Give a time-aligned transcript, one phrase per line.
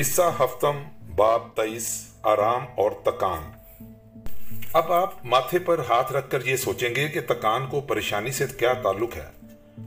[0.00, 0.82] حصہ ہفتم،
[1.16, 3.50] باب تئیس، آرام اور تکان۔
[4.72, 8.44] اب آپ ماتھے پر ہاتھ رکھ کر یہ سوچیں گے کہ تکان کو پریشانی سے
[8.58, 9.46] کیا تعلق ہے۔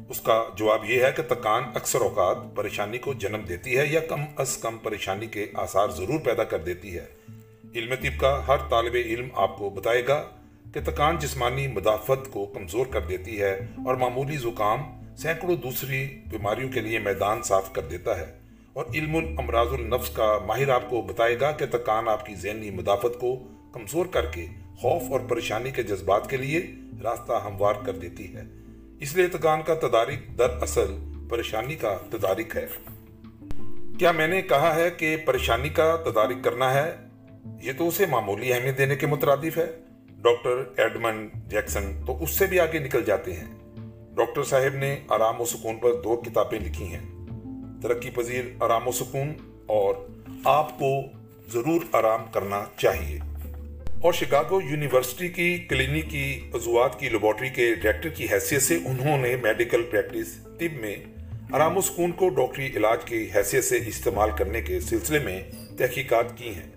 [0.10, 4.00] اس کا جواب یہ ہے کہ تکان اکثر اوقات پریشانی کو جنم دیتی ہے یا
[4.00, 7.06] کم از کم پریشانی کے آثار ضرور پیدا کر دیتی ہے۔
[7.76, 10.24] علم طب کا ہر طالب علم آپ کو بتائے گا
[10.74, 13.54] کہ تکان جسمانی مدافعت کو کمزور کر دیتی ہے
[13.86, 14.82] اور معمولی زکام
[15.18, 18.43] سینکڑوں دوسری بیماریوں کے لیے میدان صاف کر دیتا ہے۔
[18.74, 22.72] اور علم الامراض النفس کا ماہر آپ کو بتائے گا کہ تکان آپ کی ذہنی
[22.72, 23.40] مدافعت کو
[23.72, 26.72] کمزور کر کے، خوف اور پریشانی کے جذبات کے لیے
[27.04, 28.44] راستہ ہموار کر دیتی ہے۔
[29.00, 30.98] اس لیے تکان کا تدارک در اصل
[31.30, 32.68] پریشانی کا تدارک ہے۔
[34.00, 36.96] کیا میں نے کہا ہے کہ پریشانی کا تدارک کرنا ہے؟
[37.62, 39.72] یہ تو اسے معمولی اہمیت دینے کے مترادف ہے۔
[40.10, 43.56] ڈاکٹر ایڈمن جیکسن تو اس سے بھی آگے نکل جاتے ہیں۔
[44.16, 47.13] ڈاکٹر صاحب نے آرام و سکون پر دو کتابیں لکھی ہیں۔
[47.84, 49.34] ترقی پذیر آرام و سکون
[49.66, 49.96] اور
[50.44, 51.02] آپ کو
[51.54, 53.20] ضرور آرام کرنا چاہیے۔
[54.02, 59.36] اور شکاگو یونیورسٹی کی کلینکی عضوات کی لیبارٹری کے ڈائریکٹر کی حیثیت سے انہوں نے
[59.36, 60.96] میڈیکل پریکٹس طب میں
[61.52, 65.44] آرام و سکون کو ڈاکٹری علاج کی حیثیت سے استعمال کرنے کے سلسلے میں
[65.78, 66.70] تحقیقات کی ہیں۔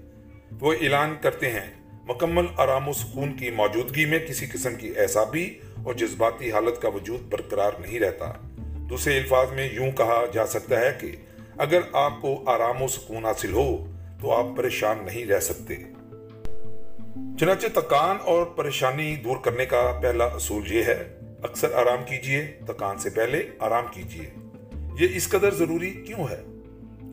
[0.61, 1.71] وہ اعلان کرتے ہیں،
[2.09, 5.51] مکمل آرام و سکون کی موجودگی میں کسی قسم کی اعصابی
[5.85, 8.46] اور جذباتی حالت کا وجود برقرار نہیں رہتا۔
[8.91, 11.17] دوسرے الفاظ میں یوں کہا جا سکتا ہے کہ
[11.59, 15.75] اگر آپ کو آرام و سکون حاصل ہو تو آپ پریشان نہیں رہ سکتے۔
[17.41, 22.99] چنانچہ تکان اور پریشانی دور کرنے کا پہلا اصول یہ ہے، اکثر آرام کیجیے، تکان
[22.99, 24.31] سے پہلے آرام کیجیے۔
[25.01, 26.43] یہ اس قدر ضروری کیوں ہے؟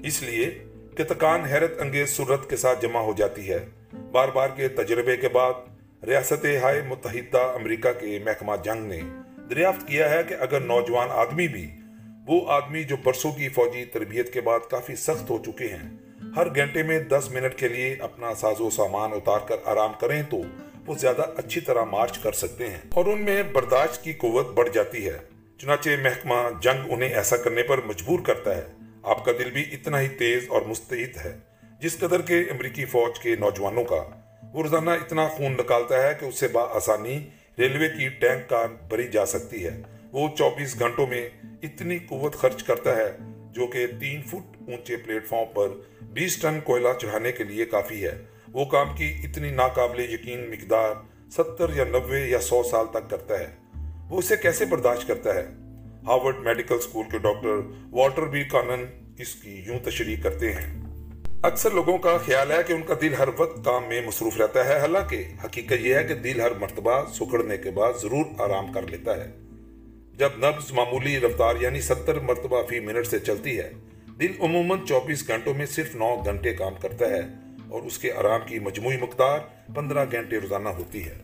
[0.07, 0.63] اس لیے
[0.97, 3.65] کہ تکان حیرت انگیز صورت کے ساتھ جمع ہو جاتی ہے۔
[4.11, 5.53] بار بار کے تجربے کے بعد
[6.07, 9.01] ریاست ہائے متحدہ امریکہ کے محکمہ جنگ نے
[9.55, 11.71] دریافت کیا ہے کہ اگر نوجوان آدمی بھی
[12.27, 15.89] وہ آدمی جو برسوں کی فوجی تربیت کے بعد کافی سخت ہو چکے ہیں،
[16.35, 20.23] ہر گھنٹے میں دس منٹ کے لیے اپنا ساز و سامان اتار کر آرام کریں
[20.29, 20.37] تو
[20.87, 24.69] وہ زیادہ اچھی طرح مارچ کر سکتے ہیں۔ اور ان میں برداشت کی قوت بڑھ
[24.73, 25.17] جاتی ہے۔
[25.57, 28.63] چنانچہ محکمہ جنگ انہیں ایسا کرنے پر مجبور کرتا ہے۔
[29.03, 31.37] آپ کا دل بھی اتنا ہی تیز اور مستعد ہے،
[31.79, 34.03] جس قدر کے امریکی فوج کے نوجوانوں کا۔
[34.53, 37.27] وہ روزانہ اتنا خون نکالتا ہے کہ اس سے با آسانی
[37.59, 39.81] ریلوے کی ٹینک کار بری جا سکتی ہے۔
[40.11, 41.29] وہ چوبیس گھنٹوں میں
[41.63, 43.17] اتنی قوت خرچ کرتا ہے
[43.51, 45.67] جو کہ تین فٹ اونچے پلیٹ فارم پر
[46.01, 50.95] بیس ٹن کوئلہ چڑھانے کے لیے کافی ہے۔ وہ کام کی اتنی ناقابل یقین مقدار
[51.31, 53.47] ستر یا نوے یا سو سال تک کرتا ہے۔
[54.09, 55.45] وہ اسے کیسے برداشت کرتا ہے؟
[56.05, 57.55] ہارورڈ میڈیکل سکول کے ڈاکٹر
[57.91, 58.85] والٹر بی کانن
[59.17, 60.82] اس کی یوں تشریح کرتے ہیں۔
[61.43, 64.65] اکثر لوگوں کا خیال ہے کہ ان کا دل ہر وقت کام میں مصروف رہتا
[64.65, 68.81] ہے۔ حالانکہ حقیقت یہ ہے کہ دل ہر مرتبہ سکڑنے کے بعد ضرور آرام کر
[68.87, 69.31] لیتا ہے۔
[70.17, 73.71] جب نبز معمولی رفتار یعنی ستر مرتبہ فی منٹ سے چلتی ہے،
[74.19, 77.21] دل عموماً چوبیس گھنٹوں میں صرف نو گھنٹے کام کرتا ہے
[77.69, 79.39] اور اس کے آرام کی مجموعی مقدار
[79.75, 81.15] پندرہ گھنٹے روزانہ ہوتی ہے۔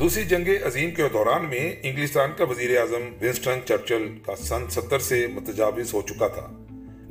[0.00, 4.98] دوسری جنگ عظیم کے دوران میں انگلستان کا وزیر اعظم ونسٹن چرچل کا سن ستر
[4.98, 6.61] سے متجاوز ہو چکا تھا۔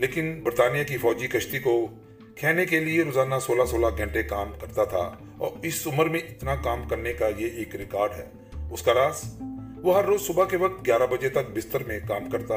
[0.02, 1.88] لیکن برطانیہ کی فوجی کشتی کو
[2.36, 6.56] کھینے کے لیے روزانہ سولہ سولہ گھنٹے کام کرتا تھا اور اس عمر میں اتنا
[6.56, 8.26] کام کرنے کا یہ ایک ریکارڈ ہے۔
[8.72, 9.42] اس کا راز،
[9.84, 12.56] وہ ہر روز صبح کے وقت گیارہ بجے تک بستر میں کام کرتا،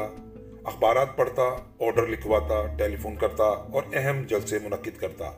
[0.63, 1.43] اخبارات پڑھتا،
[1.79, 5.31] آرڈر لکھواتا، ٹیلی فون کرتا اور اہم جلسے منعقد کرتا۔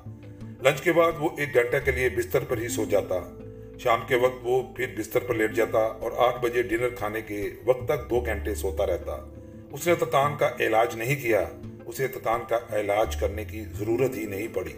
[0.61, 3.37] لنچ کے بعد وہ ایک گھنٹے کے لیے بستر پر ہی سو جاتا۔
[3.79, 7.49] شام کے وقت وہ پھر بستر پر لیٹ جاتا اور آٹھ بجے ڈنر کھانے کے
[7.65, 9.29] وقت تک دو گھنٹے سوتا رہتا۔
[9.71, 11.45] اس نے تتان کا علاج نہیں کیا۔
[11.87, 14.73] اسے تکان کا علاج کرنے کی ضرورت ہی نہیں پڑی،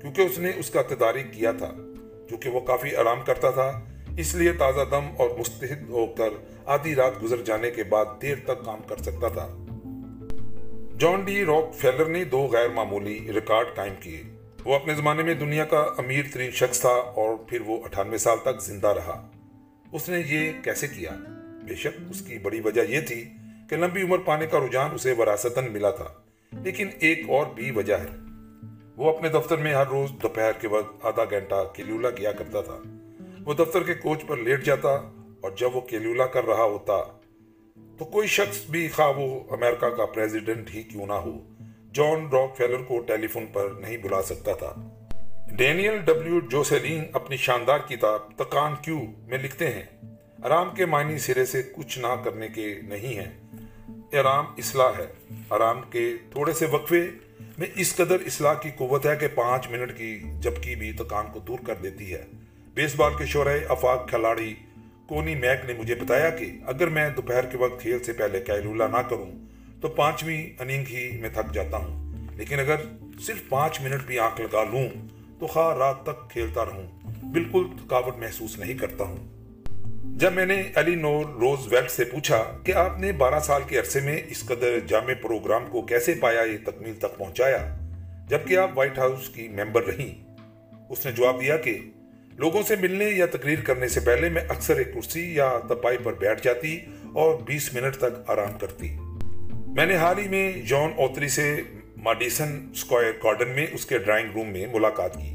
[0.00, 1.70] کیونکہ اس نے اس کا تدارک کیا تھا
[2.28, 3.80] کیونکہ وہ کافی آرام کرتا تھا۔
[4.16, 6.28] اس لیے تازہ دم اور مستحد ہو کر
[6.66, 9.64] آدھی رات گزر جانے کے بعد دیر تک کام کر سکتا تھا۔
[10.98, 14.22] جان ڈی راک فیلر نے دو غیر معمولی ریکارڈ قائم کیے۔
[14.64, 18.38] وہ اپنے زمانے میں دنیا کا امیر ترین شخص تھا اور پھر وہ اٹھانوے سال
[18.42, 19.28] تک زندہ رہا۔
[19.92, 21.10] اس نے یہ کیسے کیا؟
[21.62, 23.24] بے شک اس کی بڑی وجہ یہ تھی
[23.70, 26.08] کہ لمبی عمر پانے کا رجحان اسے وراثتاً ملا تھا۔
[26.52, 28.16] لیکن ایک اور بھی وجہ ہے۔
[28.96, 32.78] وہ اپنے دفتر میں ہر روز دوپہر کے وقت آدھا گھنٹہ کیلیولا کیا کرتا تھا۔
[33.46, 34.88] وہ دفتر کے کوچ پر لیٹ جاتا
[35.40, 37.02] اور جب وہ کیلیولا کر رہا ہوتا
[37.98, 41.38] تو کوئی شخص بھی خواہ وہ امریکہ کا پریزیڈنٹ ہی کیوں نہ ہو،
[41.92, 44.74] جان راک فیلر کو ٹیلی فون پر نہیں بلا سکتا تھا۔
[45.56, 49.84] ڈینیل ڈبلیو جوسیلین اپنی شاندار کتاب تکان کیو میں لکھتے ہیں،
[50.42, 53.57] آرام کے معنی سرے سے کچھ نہ کرنے کے نہیں ہیں۔
[54.12, 57.10] آرام اصلاح ہے۔ آرام کے تھوڑے سے وقفے
[57.58, 61.40] میں اس قدر اصلاح کی قوت ہے کہ پانچ منٹ کی جبکی بھی تکان کو
[61.40, 62.24] دور کر دیتی ہے۔
[62.74, 64.54] بیس بال کے شعرہ افاق کھلاڑی
[65.06, 68.86] کونی میک نے مجھے بتایا کہ اگر میں دوپہر کے وقت کھیل سے پہلے کیلولا
[68.86, 69.30] نہ کروں
[69.80, 72.76] تو پانچویں اننگ ہی میں تھک جاتا ہوں۔ لیکن اگر
[73.20, 74.88] صرف پانچ منٹ بھی آنکھ لگا لوں
[75.38, 76.86] تو خواہ رات تک کھیلتا رہوں،
[77.32, 79.37] بالکل تھکاوٹ محسوس نہیں کرتا ہوں۔
[80.18, 83.78] جب میں نے علی نور روز ویلٹ سے پوچھا کہ آپ نے بارہ سال کے
[83.78, 87.76] عرصے میں اس قدر جامع پروگرام کو کیسے پایا، یہ تکمیل تک پہنچایا،
[88.28, 90.34] جبکہ آپ وائٹ ہاؤس کی ممبر رہیں۔
[90.88, 91.78] اس نے جواب دیا کہ
[92.32, 96.12] لوگوں سے ملنے یا تقریر کرنے سے پہلے میں اکثر ایک کرسی یا تپائی پر
[96.12, 96.78] بیٹھ جاتی
[97.12, 98.96] اور بیس منٹ تک آرام کرتی۔
[99.66, 101.56] میں نے حال ہی میں جان اوتری سے
[101.96, 105.30] ماڈیسن اسکوائر گارڈن میں اس کے ڈرائنگ روم میں ملاقات کی۔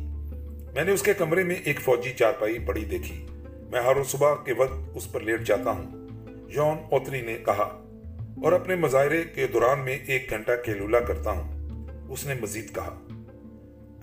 [0.75, 3.25] میں نے اس کے کمرے میں ایک فوجی چارپائی پڑی دیکھی۔
[3.73, 7.63] میں ہر صبح کے وقت اس پر لیٹ جاتا ہوں جان اوتری نے کہا،
[8.43, 12.93] اور اپنے مظاہرے کے دوران میں ایک گھنٹہ کیلولا کرتا ہوں۔ اس نے مزید کہا،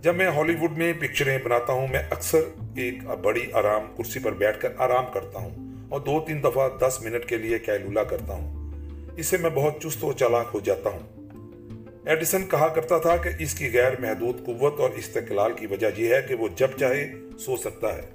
[0.00, 2.42] جب میں ہالی ووڈ میں پکچریں بناتا ہوں، میں اکثر
[2.76, 6.98] ایک بڑی آرام کرسی پر بیٹھ کر آرام کرتا ہوں اور دو تین دفعہ دس
[7.02, 8.70] منٹ کے لیے کیلولا کرتا ہوں۔
[9.16, 11.08] اس سے میں بہت چست و چالاک ہو جاتا ہوں۔
[12.06, 16.14] ایڈیسن کہا کرتا تھا کہ اس کی غیر محدود قوت اور استقلال کی وجہ یہ
[16.14, 18.08] ہے کہ وہ جب چاہے سو سکتا ہے۔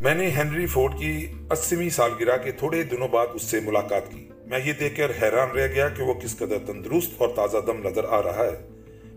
[0.00, 4.28] میں نے ہنری فورڈ کی اسویں سالگرہ کے تھوڑے دنوں بعد اس سے ملاقات کی۔
[4.46, 7.88] میں یہ دیکھ کر حیران رہ گیا کہ وہ کس قدر تندرست اور تازہ دم
[7.88, 8.68] نظر آ رہا ہے۔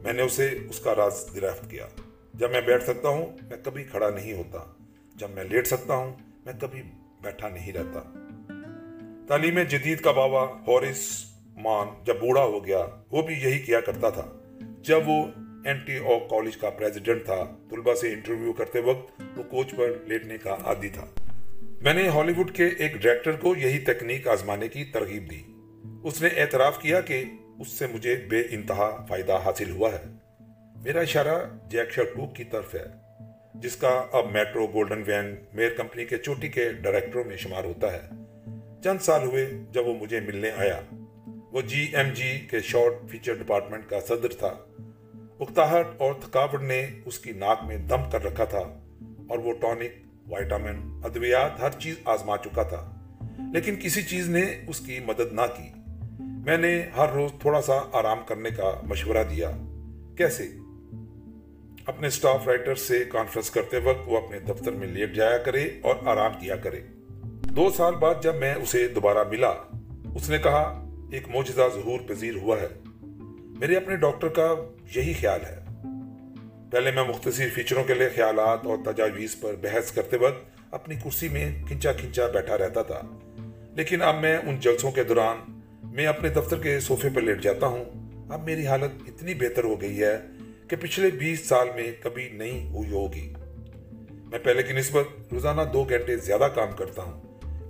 [0.04, 1.88] میں نے اسے اس کا راز دریافت کیا۔
[2.34, 4.60] جب میں بیٹھ سکتا ہوں، میں کبھی کھڑا نہیں ہوتا۔
[5.16, 6.14] جب میں لیٹ سکتا ہوں،
[6.46, 6.82] میں کبھی
[7.22, 8.28] بیٹھا نہیں رہتا۔
[9.28, 11.26] تعلیم جدید کا بابا ہورس
[11.56, 14.26] مان جب بوڑھا ہو گیا، وہ بھی یہی کیا کرتا تھا۔
[14.82, 15.26] جب وہ
[15.66, 19.92] این ٹی او کالج کا پریزیڈنٹ تھا۔ طلبہ سے انٹرویو کرتے وقت وہ کوچ پر
[20.06, 21.06] لیٹنے کا عادی تھا۔
[21.82, 25.42] میں نے ہالی ووڈ کے ایک ڈائریکٹر کو یہی تکنیک آزمانے کی ترغیب دی۔
[26.04, 27.24] اس نے اعتراف کیا کہ
[27.60, 30.04] اس سے مجھے بے انتہا فائدہ حاصل ہوا ہے۔
[30.84, 32.86] میرا اشارہ جیک ٹو کی طرف ہے،
[33.54, 37.94] جس کا اب Metro Goldwyn Mayer company کے چوٹی کے ڈائریکٹروں میں شمار ہوتا
[37.94, 38.10] ہے۔
[38.84, 40.82] چند سال ہوئے جب وہ مجھے ملنے آیا۔
[41.52, 44.54] وہ جی ایم جی کے شارٹ فیچر ڈپارٹمنٹ کا صدر تھا۔
[45.40, 48.60] اکتاہٹ اور تھکاوٹ نے اس کی ناک میں دم کر رکھا تھا
[49.30, 53.00] اور وہ ٹونک، وائٹامن، ادویات، ہر چیز آزما چکا تھا۔
[53.54, 55.70] لیکن کسی چیز نے اس کی مدد نہ کی۔
[56.20, 59.52] میں نے ہر روز تھوڑا سا آرام کرنے کا مشورہ دیا۔
[60.18, 60.48] کیسے؟
[61.86, 65.96] اپنے سٹاف رائٹر سے کانفرنس کرتے وقت وہ اپنے دفتر میں لیٹ جایا کرے اور
[66.06, 66.80] آرام کیا کرے۔
[67.56, 69.54] دو سال بعد جب میں اسے دوبارہ ملا،
[70.16, 72.83] اس نے کہا، ایک موجزہ ظہور پذیر ہوا ہے۔
[73.60, 74.56] میرے اپنے ڈاکٹر کا
[74.96, 75.60] یہی خیال ہے۔
[76.72, 81.30] پہلے میں مختصر فیچروں کے لیے خیالات اور تجاویز پر بحث کرتے وقت اپنی کرسی
[81.30, 83.02] میں کھنچا کھنچا بیٹھا رہتا تھا۔
[83.76, 87.68] لیکن اب میں ان جلسوں کے دوران میں اپنے دفتر کے صوفے پر لیٹ جاتا
[87.68, 87.86] ہوں۔
[88.32, 90.18] اب میری حالت اتنی بہتر ہو گئی ہے
[90.68, 93.34] کہ پچھلے بیس سال میں کبھی نہیں ہوئی ہوگی۔
[94.12, 97.22] میں پہلے کی نسبت روزانہ دو گھنٹے زیادہ کام کرتا ہوں،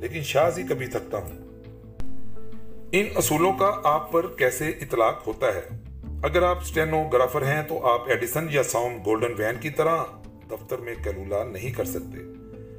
[0.01, 1.42] لیکن شاز ہی کبھی تھکتا ہوں۔
[2.95, 5.61] ان اصولوں کا آپ پر کیسے اطلاق ہوتا ہے؟
[6.23, 10.03] اگر آپ اسٹینوگرافر ہیں تو آپ ایڈیسن یا ساؤم گولڈن وین کی طرح
[10.51, 12.17] دفتر میں کیلولا نہیں کر سکتے۔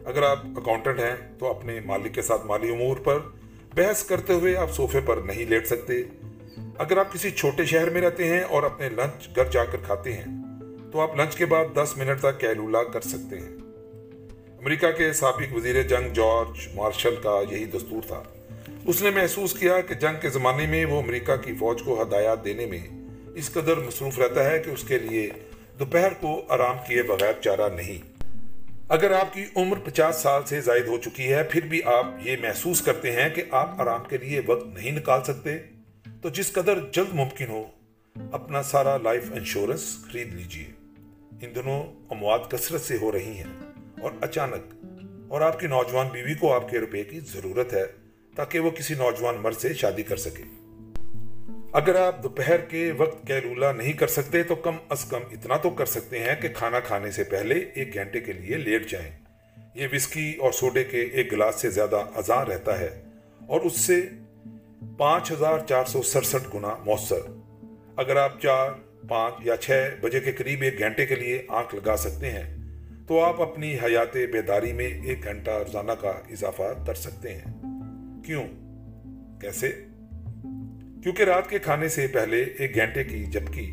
[0.05, 3.19] اگر آپ اکاؤنٹنٹ ہیں تو اپنے مالک کے ساتھ مالی امور پر
[3.75, 5.95] بحث کرتے ہوئے آپ صوفے پر نہیں لیٹ سکتے۔
[6.79, 10.13] اگر آپ کسی چھوٹے شہر میں رہتے ہیں اور اپنے لنچ گھر جا کر کھاتے
[10.13, 10.25] ہیں،
[10.93, 13.57] تو آپ لنچ کے بعد دس منٹ تک کیلولا کر سکتے ہیں۔
[14.59, 18.23] امریکہ کے سابق وزیر جنگ جارج مارشل کا یہی دستور تھا۔
[18.87, 22.45] اس نے محسوس کیا کہ جنگ کے زمانے میں وہ امریکہ کی فوج کو ہدایات
[22.45, 22.81] دینے میں
[23.35, 25.29] اس قدر مصروف رہتا ہے کہ اس کے لیے
[25.79, 28.03] دوپہر کو آرام کیے بغیر چارہ نہیں۔
[28.89, 32.37] اگر آپ کی عمر پچاس سال سے زائد ہو چکی ہے، پھر بھی آپ یہ
[32.43, 35.57] محسوس کرتے ہیں کہ آپ آرام کے لیے وقت نہیں نکال سکتے۔
[36.23, 37.65] تو جس قدر جلد ممکن ہو،
[38.33, 40.71] اپنا سارا لائف انشورنس خرید لیجیے۔
[41.43, 43.53] ان دنوں اموات کثرت سے ہو رہی ہیں
[44.01, 44.75] اور اچانک،
[45.29, 47.85] اور آپ کی نوجوان بیوی کو آپ کے روپے کی ضرورت ہے۔
[48.37, 50.43] تاکہ وہ کسی نوجوان مرد سے شادی کر سکے۔
[51.73, 55.71] اگر آپ دوپہر کے وقت کیلولا نہیں کر سکتے تو کم از کم اتنا تو
[55.71, 59.11] کر سکتے ہیں کہ کھانا کھانے سے پہلے ایک گھنٹے کے لیے لیٹ جائیں۔
[59.75, 63.03] یہ وسکی اور سوڈے کے ایک گلاس سے زیادہ ازاں رہتا ہے
[63.47, 64.01] اور اس سے
[64.99, 67.21] پانچ ہزار چار سو سڑسٹھ گنا مؤثر۔
[67.97, 68.71] اگر آپ چار،
[69.09, 72.57] پانچ یا چھ بجے کے قریب ایک گھنٹے کے لیے آنکھ لگا سکتے ہیں،
[73.09, 77.64] تو آپ اپنی حیات بیداری میں ایک گھنٹہ روزانہ کا اضافہ کر سکتے ہیں۔
[78.27, 78.47] کیوں؟
[79.41, 79.69] کیسے؟
[81.03, 83.71] کیونکہ رات کے کھانے سے پہلے ایک گھنٹے کی جبکہ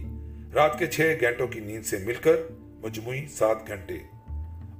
[0.54, 2.36] رات کے چھ گھنٹوں کی نیند سے مل کر
[2.84, 3.94] مجموعی سات گھنٹے۔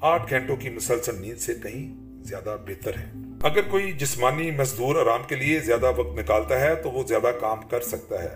[0.02, 3.06] آٹھ گھنٹوں کی مسلسل نیند سے کہیں زیادہ بہتر ہے
[3.44, 7.58] اگر کوئی جسمانی مزدور آرام کے لیے زیادہ وقت نکالتا ہے تو وہ زیادہ کام
[7.70, 8.30] کر سکتا ہے۔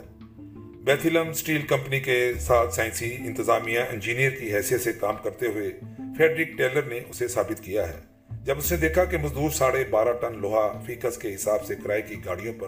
[0.84, 5.72] بیتھلم سٹیل کمپنی کے ساتھ سائنسی انتظامیہ انجینئر کی حیثیت سے کام کرتے ہوئے
[6.18, 8.15] فیڈرک ٹیلر نے اسے ثابت کیا ہے۔
[8.46, 12.02] جب اس نے دیکھا کہ مزدور ساڑھے بارہ ٹن لوہا فیکس کے حساب سے کرائے
[12.02, 12.68] کی گاڑیوں پر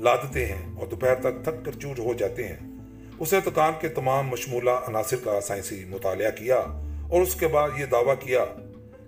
[0.00, 2.56] لادتے ہیں اور دوپہر تک تھک کر چور ہو جاتے ہیں،
[3.18, 6.56] اس نے تکان کے تمام مشمولہ عناصر کا سائنسی مطالعہ کیا
[7.08, 8.44] اور اس کے بعد یہ دعویٰ کیا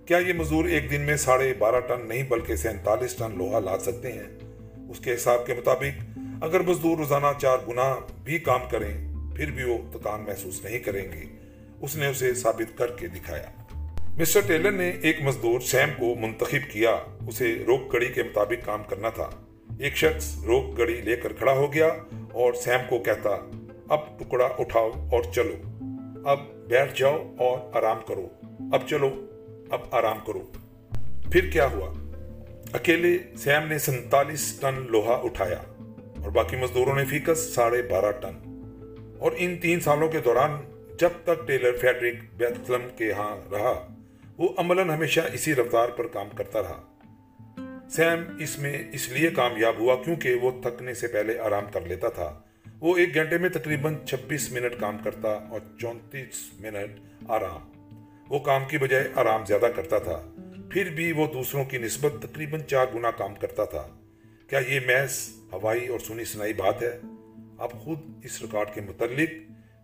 [0.05, 3.77] کیا یہ مزدور ایک دن میں ساڑھے بارہ ٹن نہیں بلکہ سینتالیس ٹن لوہا لا
[3.79, 4.27] سکتے ہیں؟
[4.89, 7.93] اس کے حساب کے مطابق، اگر مزدور روزانہ چار گنا
[8.23, 8.93] بھی کام کریں،
[9.35, 11.23] پھر بھی وہ تکان محسوس نہیں کریں گے۔
[11.81, 13.64] اس نے اسے ثابت کر کے دکھایا۔
[14.19, 16.95] مسٹر ٹیلر نے ایک مزدور سیم کو منتخب کیا۔
[17.27, 19.29] اسے روک گڑی کے مطابق کام کرنا تھا۔
[19.79, 21.87] ایک شخص روک گڑی لے کر کھڑا ہو گیا
[22.31, 23.29] اور سیم کو کہتا،
[23.89, 25.55] اب ٹکڑا اٹھاؤ اور چلو۔
[26.29, 28.27] اب بیٹھ جاؤ اور آرام کرو۔
[28.71, 29.25] اب چلو،
[29.69, 30.41] اب آرام کرو۔
[31.31, 31.93] پھر کیا ہوا؟
[32.73, 35.61] اکیلے سیم نے سنتالیس ٹن لوہا اٹھایا
[36.23, 38.61] اور باقی مزدوروں نے فیکس ساڑھے بارہ ٹن۔
[39.19, 40.51] اور ان تین سالوں کے دوران
[40.99, 43.94] جب تک ٹیلر فیڈرک بیتلم کے ہاں رہا
[44.37, 46.83] وہ عملاً ہمیشہ اسی رفتار پر کام کرتا رہا۔
[47.89, 52.09] سیم اس میں اس لیے کامیاب ہوا کیونکہ وہ تھکنے سے پہلے آرام کر لیتا
[52.09, 52.41] تھا۔
[52.79, 56.99] وہ ایک گھنٹے میں تقریباً چھبیس منٹ کام کرتا اور چونتیس منٹ
[57.29, 57.71] آرام۔
[58.29, 60.23] وہ کام کی بجائے آرام زیادہ کرتا تھا۔
[60.71, 63.87] پھر بھی وہ دوسروں کی نسبت تقریباً چار گنا کام کرتا تھا۔
[64.49, 66.99] کیا یہ محض ہوائی اور سنی سنائی بات ہے؟
[67.57, 69.29] آپ خود اس ریکارڈ کے متعلق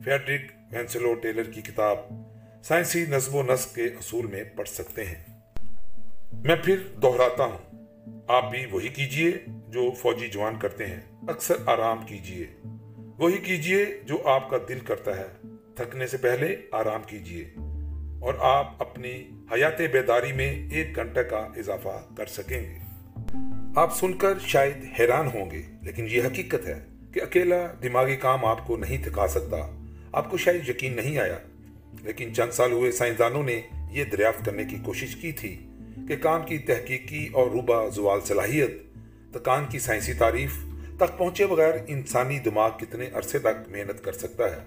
[0.04, 0.42] فیڈرک
[0.72, 1.98] وینسلو ٹیلر کی کتاب
[2.64, 5.24] سائنسی نظم و نسق کے اصول میں پڑھ سکتے ہیں۔
[6.32, 7.86] میں پھر دہراتا ہوں۔
[8.28, 12.46] آپ بھی وہی کیجیے جو فوجی جوان کرتے ہیں۔ اکثر آرام کیجیے۔
[13.18, 15.26] وہی کیجیے جو آپ کا دل کرتا ہے۔
[15.76, 17.44] تھکنے سے پہلے آرام کیجیے۔
[18.22, 22.78] اور آپ اپنی حیات بیداری میں ایک گھنٹہ کا اضافہ کر سکیں گے۔
[23.76, 28.46] آپ سن کر شاید حیران ہوں گے، لیکن یہ حقیقت ہے کہ اکیلا دماغی کام
[28.46, 31.38] آپ کو نہیں تھکا سکتا۔ آپ کو شاید یقین نہیں آیا
[32.04, 35.68] لیکن چند سال ہوئے سائنسدانوں نے یہ دریافت کرنے کی کوشش کی تھی
[36.08, 38.72] کہ کام کی تحقیقی اور روبہ زوال صلاحیت،
[39.34, 40.52] تکان کی سائنسی تعریف
[40.98, 44.60] تک پہنچے بغیر انسانی دماغ کتنے عرصے تک محنت کر سکتا ہے۔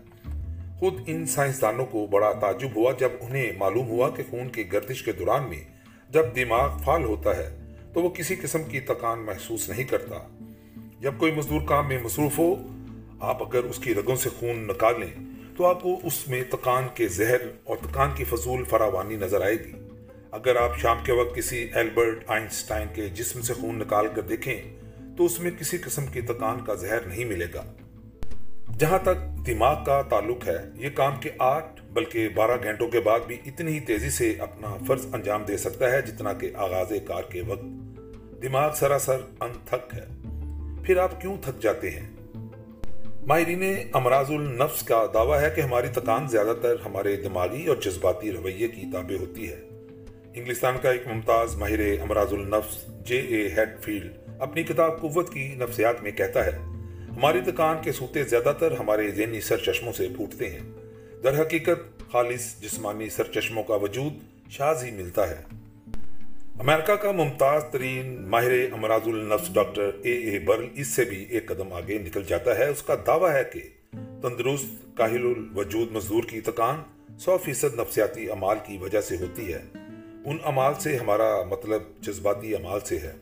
[0.79, 5.03] خود ان سائنسدانوں کو بڑا تعجب ہوا جب انہیں معلوم ہوا کہ خون کی گردش
[5.03, 5.65] کے دوران میں
[6.11, 10.17] جب دماغ فعال ہوتا ہے تو وہ کسی قسم کی تکان محسوس نہیں کرتا۔
[11.01, 12.55] جب کوئی مزدور کام میں مصروف ہو،
[13.21, 17.09] آپ اگر اس کی رگوں سے خون نکالیں تو آپ کو اس میں تکان کے
[17.09, 19.73] زہر اور تکان کی فضول فراوانی نظر آئے گی۔
[20.31, 24.63] اگر آپ شام کے وقت کسی ایلبرٹ آئنسٹائن کے جسم سے خون نکال کر دیکھیں،
[25.17, 27.73] تو اس میں کسی قسم کی تکان کا زہر نہیں ملے گا۔
[28.79, 33.21] جہاں تک دماغ کا تعلق ہے، یہ کام کے آٹھ بلکہ بارہ گھنٹوں کے بعد
[33.27, 37.23] بھی اتنی ہی تیزی سے اپنا فرض انجام دے سکتا ہے جتنا کہ آغاز کار
[37.23, 37.65] کے وقت۔
[38.43, 40.05] دماغ سراسر انتھک ہے۔
[40.85, 42.14] پھر آپ کیوں تھک جاتے ہیں؟
[43.27, 43.63] ماہرین
[43.93, 48.69] امراض النفس کا دعویٰ ہے کہ ہماری تکان زیادہ تر ہمارے دماغی اور جذباتی رویے
[48.69, 49.61] کی تابع ہوتی ہے۔
[50.35, 55.55] انگلستان کا ایک ممتاز ماہر امراض النفس جے اے ہیڈ فیلڈ اپنی کتاب قوت کی
[55.55, 56.51] نفسیات میں کہتا ہے،
[57.17, 60.61] ہماری دکان کے سوتے زیادہ تر ہمارے ذہنی سر چشموں سے پھوٹتے ہیں۔
[61.23, 64.13] در حقیقت خالص جسمانی سر چشموں کا وجود
[64.51, 65.64] شاز ہی ملتا ہے۔
[66.59, 71.47] امریکہ کا ممتاز ترین ماہر امراض النفس ڈاکٹر اے اے برل اس سے بھی ایک
[71.49, 73.61] قدم آگے نکل جاتا ہے۔ اس کا دعویٰ ہے کہ
[74.23, 76.83] تندرست، کاہل الوجود مزدور کی تکان
[77.19, 79.63] سو فیصد نفسیاتی امال کی وجہ سے ہوتی ہے۔
[80.25, 83.13] ان امال سے ہمارا مطلب جذباتی امال سے ہے۔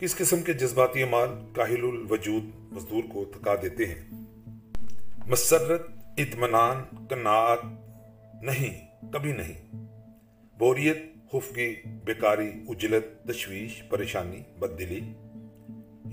[0.00, 4.24] کس قسم کے جذباتی عمال کاہل الوجود مزدور کو تھکا دیتے ہیں؟
[5.26, 7.64] مسرت، اطمینان کناعت
[8.42, 9.76] نہیں، کبھی نہیں۔
[10.58, 15.00] بوریت خفگی، بیکاری، اجلت، تشویش، پریشانی بد دلی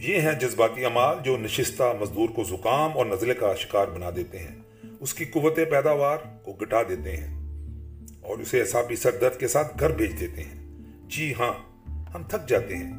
[0.01, 4.39] یہ ہیں جذباتی عمال جو نشستہ مزدور کو زکام اور نزلے کا شکار بنا دیتے
[4.39, 4.55] ہیں۔
[4.99, 7.47] اس کی قوت پیداوار کو گٹا دیتے ہیں
[8.21, 10.67] اور اسے احسابی سر درد کے ساتھ گھر بھیج دیتے ہیں۔
[11.07, 11.53] جی ہاں
[12.15, 12.93] ہم تھک جاتے ہیں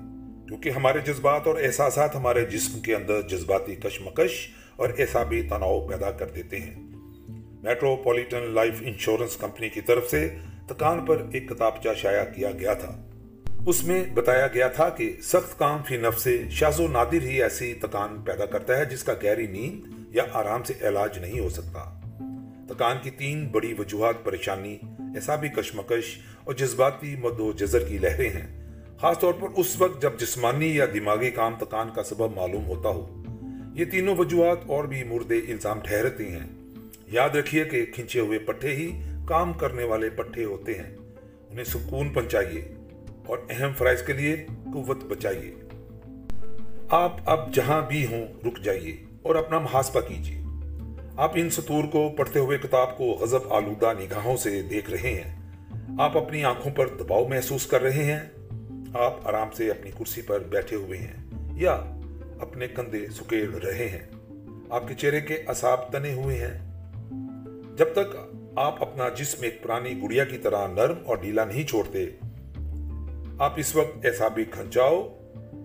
[0.49, 6.11] کیونکہ ہمارے جذبات اور احساسات ہمارے جسم کے اندر جذباتی کشمکش اور احسابی تناؤ پیدا
[6.11, 6.75] کر دیتے ہیں۔
[7.63, 10.35] میٹروپولیٹن لائف انشورنس کمپنی کی طرف سے
[10.69, 13.05] تکان پر ایک کتابچہ شائع کیا گیا تھا۔
[13.67, 17.75] اس میں بتایا گیا تھا کہ سخت کام فی نفس شاز و نادر ہی ایسی
[17.75, 22.01] تکان پیدا کرتا ہے جس کا گہری نیند یا آرام سے علاج نہیں ہو سکتا۔
[22.69, 28.31] تکان کی تین بڑی وجوہات پریشانی احسابی کشمکش اور جذباتی مد و جزر کی لہریں
[28.31, 28.65] ہیں۔
[29.01, 32.89] خاص طور پر اس وقت جب جسمانی یا دماغی کام تکان کا سبب معلوم ہوتا
[32.89, 33.25] ہو۔
[33.75, 36.47] یہ تینوں وجوہات اور بھی مردے الزام ٹھہرتی ہیں۔
[37.07, 40.97] یاد رکھیے کہ کھنچے ہوئے پٹھے ہی کام کرنے والے پٹھے ہوتے ہیں۔
[41.51, 42.75] انہیں سکون پہنچائیے
[43.27, 45.55] اور اہم فرائض کے لیے قوت بچائیے۔
[46.89, 50.43] آپ اب جہاں بھی ہوں، رک جائیے اور اپنا محاسبہ کیجیے۔
[51.17, 55.39] آپ ان سطور کو پڑھتے ہوئے کتاب کو غضب آلودہ نگاہوں سے دیکھ رہے ہیں۔
[55.99, 58.21] آپ اپنی آنکھوں پر دباؤ محسوس کر رہے ہیں۔
[58.95, 61.13] آپ آرام سے اپنی کرسی پر بیٹھے ہوئے ہیں
[61.55, 61.73] یا
[62.41, 64.07] اپنے کندھے سکیڑ رہے ہیں۔
[64.71, 66.69] آپ کے چہرے کے اصاب تنے ہوئے ہیں۔
[67.77, 68.28] جب تک
[68.61, 72.07] آپ اپنا جسم ایک پرانی گڑیا کی طرح نرم اور ڈھیلا نہیں چھوڑتے۔
[73.39, 75.19] آپ اس وقت احسابی کھنچاؤ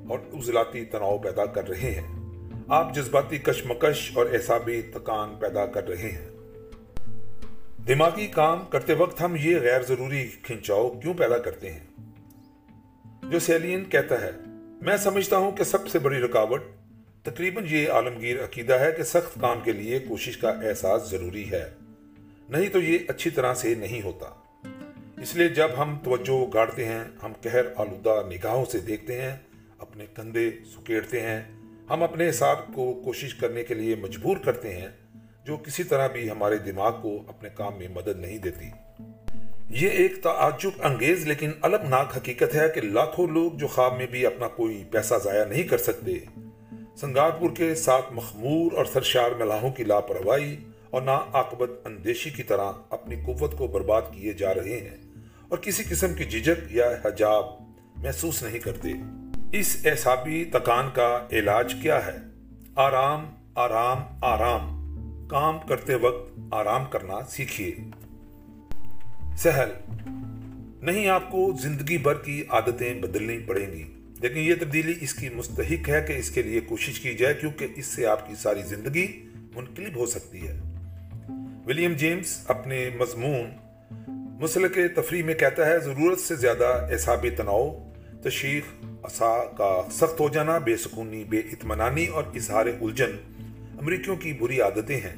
[0.09, 2.19] اور ازلاتی تناؤ پیدا کر رہے ہیں۔
[2.67, 6.29] آپ جذباتی کشمکش اور احسابی تکان پیدا کر رہے ہیں۔
[7.87, 12.11] دماغی کام کرتے وقت ہم یہ غیر ضروری کھنچاؤ کیوں پیدا کرتے ہیں؟
[13.29, 14.31] جو سیلین کہتا ہے،
[14.81, 16.61] میں سمجھتا ہوں کہ سب سے بڑی رکاوٹ
[17.23, 21.82] تقریباً یہ عالمگیر عقیدہ ہے کہ سخت کام کے لیے کوشش کا احساس ضروری ہے۔
[22.49, 24.25] نہیں تو یہ اچھی طرح سے نہیں ہوتا۔
[25.21, 29.37] اس لیے جب ہم توجہ گاڑتے ہیں، ہم کہر آلودہ نگاہوں سے دیکھتے ہیں،
[29.77, 31.43] اپنے کندھے سکیڑتے ہیں،
[31.89, 34.87] ہم اپنے حساب کو کوشش کرنے کے لیے مجبور کرتے ہیں،
[35.45, 38.65] جو کسی طرح بھی ہمارے دماغ کو اپنے کام میں مدد نہیں دیتی۔
[39.69, 44.25] یہ ایک تعجب انگیز لیکن المناک حقیقت ہے کہ لاکھوں لوگ جو خواب میں بھی
[44.25, 46.11] اپنا کوئی پیسہ ضائع نہیں کر سکتے۔
[46.95, 50.57] سنگارپور کے ساتھ مخمور اور سرشار ملاحوں کی لاپرواہی
[50.93, 54.97] اور نا آکبت اندیشی کی طرح اپنی قوت کو برباد کیے جا رہے ہیں
[55.49, 57.45] اور کسی قسم کی جھجک یا حجاب
[57.95, 58.89] محسوس نہیں کرتے۔
[59.51, 62.17] اس احسابی تکان کا علاج کیا ہے؟
[62.75, 64.83] آرام آرام آرام۔
[65.27, 67.75] کام کرتے وقت آرام کرنا سیکھیے۔
[69.37, 69.69] سہل۔
[70.81, 73.83] نہیں، آپ کو زندگی بھر کی عادتیں بدلنی پڑیں گی،
[74.21, 77.67] لیکن یہ تبدیلی اس کی مستحق ہے کہ اس کے لیے کوشش کی جائے، کیونکہ
[77.75, 80.72] اس سے آپ کی ساری زندگی منقلب ہو سکتی ہے۔
[81.67, 83.49] ولیم جیمز اپنے مضمون
[84.41, 87.89] مسلک تفریح میں کہتا ہے، ضرورت سے زیادہ احسابی تناؤ
[88.23, 88.63] تشیخ
[89.03, 93.11] اصا کا سخت ہو جانا، بے سکونی، بے اطمینانی اور اظہار الجھن
[93.79, 95.15] امریکیوں کی بری عادتیں ہیں۔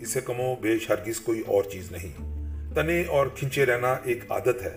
[0.00, 2.34] اسے کمو بیش ہرگز کوئی اور چیز نہیں۔
[2.74, 4.76] تنے اور کھنچے رہنا ایک عادت ہے۔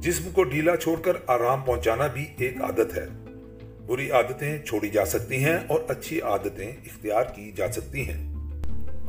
[0.00, 3.06] جسم کو ڈھیلا چھوڑ کر آرام پہنچانا بھی ایک عادت ہے۔
[3.86, 8.33] بری عادتیں چھوڑی جا سکتی ہیں اور اچھی عادتیں اختیار کی جا سکتی ہیں۔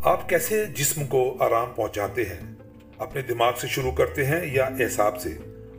[0.05, 2.56] آپ کیسے جسم کو آرام پہنچاتے ہیں؟
[2.97, 5.30] اپنے دماغ سے شروع کرتے ہیں یا احساب سے؟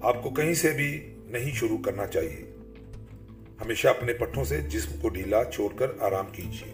[0.01, 2.57] آپ کو کہیں سے بھی نہیں شروع کرنا چاہیے۔
[3.61, 6.73] ہمیشہ اپنے پٹھوں سے جسم کو ڈھیلا چھوڑ کر آرام کیجیے۔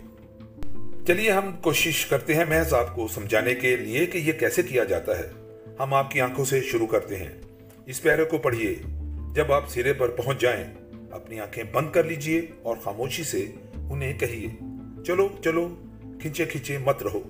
[1.07, 4.85] چلیے، ہم کوشش کرتے ہیں محض آپ کو سمجھانے کے لیے کہ یہ کیسے کیا
[4.85, 5.31] جاتا ہے۔
[5.79, 7.43] ہم آپ کی آنکھوں سے شروع کرتے ہیں۔
[7.87, 8.75] اس پیرے کو پڑھیے۔
[9.35, 10.65] جب آپ سرے پر پہنچ جائیں،
[11.11, 13.47] اپنی آنکھیں بند کر لیجیے اور خاموشی سے
[13.91, 14.49] انہیں کہیے،
[15.07, 15.75] چلو چلو،
[16.23, 17.21] کھنچے کھنچے مت رہو۔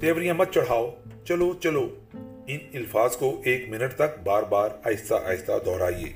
[0.00, 0.90] تیوریاں مت چڑھاؤ۔
[1.24, 1.98] چلو چلو۔
[2.46, 6.12] ان الفاظ کو ایک منٹ تک بار بار آہستہ آہستہ دہرائیے۔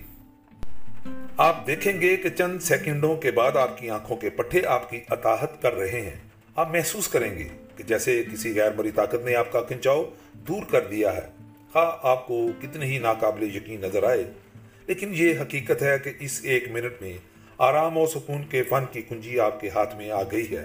[1.37, 5.01] آپ دیکھیں گے کہ چند سیکنڈوں کے بعد آپ کی آنکھوں کے پٹھے آپ کی
[5.11, 6.17] اطاحت کر رہے ہیں۔
[6.57, 10.63] آپ محسوس کریں گے کہ جیسے کسی غیر مری طاقت نے آپ کا کھنچاؤ دور
[10.71, 14.25] کر دیا ہے۔ خواہ آپ کو کتنے ہی ناقابل یقین نظر آئے۔
[14.87, 17.13] لیکن یہ حقیقت ہے کہ اس ایک منٹ میں
[17.59, 20.65] آرام و سکون کے فن کی کنجی آپ کے ہاتھ میں آ گئی ہے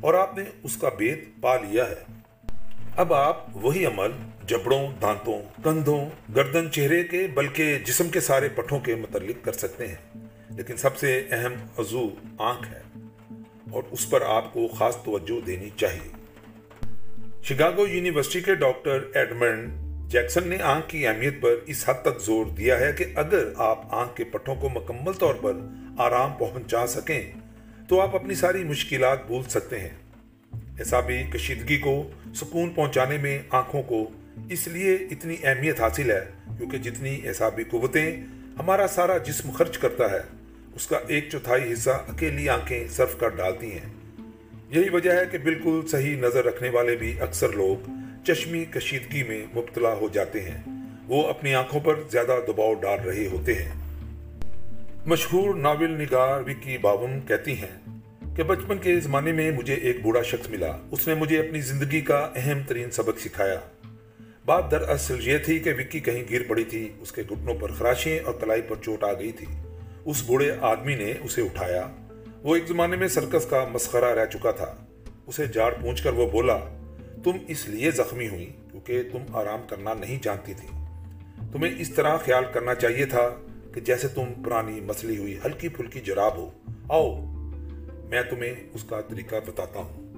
[0.00, 2.17] اور آپ نے اس کا بیت پا لیا ہے۔
[2.98, 4.10] اب آپ وہی عمل
[4.44, 9.86] جبڑوں، دانتوں، کندھوں، گردن چہرے کے بلکہ جسم کے سارے پٹھوں کے متعلق کر سکتے
[9.86, 12.80] ہیں۔ لیکن سب سے اہم عضو آنکھ ہے
[13.70, 16.10] اور اس پر آپ کو خاص توجہ دینی چاہیے۔
[17.42, 19.68] شکاگو یونیورسٹی کے ڈاکٹر ایڈمنڈ
[20.10, 23.94] جیکسن نے آنکھ کی اہمیت پر اس حد تک زور دیا ہے کہ اگر آپ
[23.94, 25.52] آنکھ کے پٹھوں کو مکمل طور پر
[25.98, 27.32] آرام پہنچا سکیں،
[27.88, 30.07] تو آپ اپنی ساری مشکلات بھول سکتے ہیں۔
[30.80, 34.10] حسابی کشیدگی کو سکون پہنچانے میں آنکھوں کو
[34.50, 36.24] اس لیے اتنی اہمیت حاصل ہے
[36.58, 38.20] کیونکہ جتنی احسابی قوتیں
[38.58, 40.20] ہمارا سارا جسم خرچ کرتا ہے،
[40.74, 43.88] اس کا ایک چوتھائی حصہ اکیلی آنکھیں صرف کر ڈالتی ہیں۔
[44.70, 47.90] یہی وجہ ہے کہ بالکل صحیح نظر رکھنے والے بھی اکثر لوگ
[48.26, 50.62] چشمی کشیدگی میں مبتلا ہو جاتے ہیں۔
[51.06, 53.72] وہ اپنی آنکھوں پر زیادہ دباؤ ڈال رہے ہوتے ہیں۔
[55.06, 57.87] مشہور ناول نگار وکی باون کہتی ہیں
[58.38, 62.00] کہ بچپن کے زمانے میں مجھے ایک بوڑھا شخص ملا۔ اس نے مجھے اپنی زندگی
[62.00, 63.60] کا اہم ترین سبق سکھایا۔
[64.44, 68.18] بات دراصل یہ تھی کہ وکی کہیں گر پڑی تھی، اس کے گھٹنوں پر خراشیں
[68.18, 69.46] اور کلائی پر چوٹ آ گئی تھی۔
[70.04, 71.86] اس بوڑھے آدمی نے اسے اٹھایا۔
[72.42, 74.74] وہ ایک زمانے میں سرکس کا مسخرہ رہ چکا تھا۔
[75.26, 76.58] اسے جاڑ پونچھ کر وہ بولا،
[77.24, 80.68] تم اس لیے زخمی ہوئی کیونکہ تم آرام کرنا نہیں جانتی تھی۔
[81.52, 83.36] تمہیں اس طرح خیال کرنا چاہیے تھا
[83.74, 86.50] کہ جیسے تم پرانی مسلی ہوئی ہلکی پھلکی جراب ہو۔
[86.88, 87.37] آؤ
[88.08, 90.08] میں تمہیں اس کا طریقہ بتاتا ہوں۔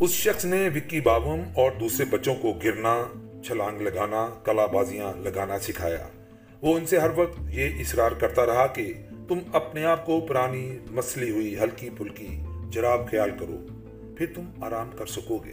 [0.00, 3.04] اس شخص نے وکی باوم اور دوسرے بچوں کو گرنا،
[3.44, 6.08] چھلانگ لگانا کلا بازیاں لگانا سکھایا۔
[6.62, 8.92] وہ ان سے ہر وقت یہ اصرار کرتا رہا کہ
[9.28, 13.66] تم اپنے آپ کو پرانی، مسلی ہوئی، ہلکی پھلکی، جراب خیال کرو،
[14.18, 15.52] پھر تم آرام کر سکو گے۔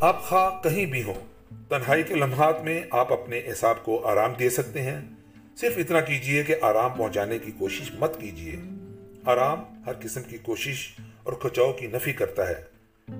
[0.00, 4.50] آپ خواہ کہیں بھی ہوں، تنہائی کے لمحات میں آپ اپنے احساب کو آرام دے
[4.50, 5.00] سکتے ہیں۔
[5.56, 8.77] صرف اتنا کیجیے کہ آرام پہنچانے کی کوشش مت کیجیے۔
[9.28, 10.88] آرام ہر قسم کی کوشش
[11.22, 12.54] اور کھچاؤ کی نفی کرتا ہے۔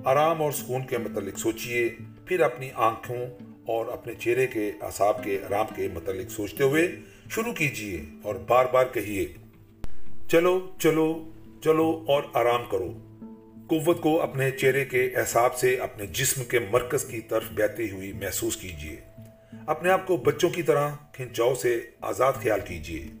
[0.05, 1.89] آرام اور سکون کے متعلق سوچئے،
[2.25, 3.25] پھر اپنی آنکھوں
[3.67, 6.95] اور اپنے چہرے کے اعصاب کے آرام کے متعلق سوچتے ہوئے
[7.29, 9.25] شروع کیجیے اور بار بار کہیے
[10.27, 11.31] چلو چلو
[11.63, 12.93] چلو اور آرام کرو۔
[13.67, 18.13] قوت کو اپنے چہرے کے احساب سے اپنے جسم کے مرکز کی طرف بہتی ہوئی
[18.13, 18.95] محسوس کیجیے۔
[19.65, 23.18] اپنے آپ کو بچوں کی طرح کھنچاؤ سے آزاد خیال کیجیے۔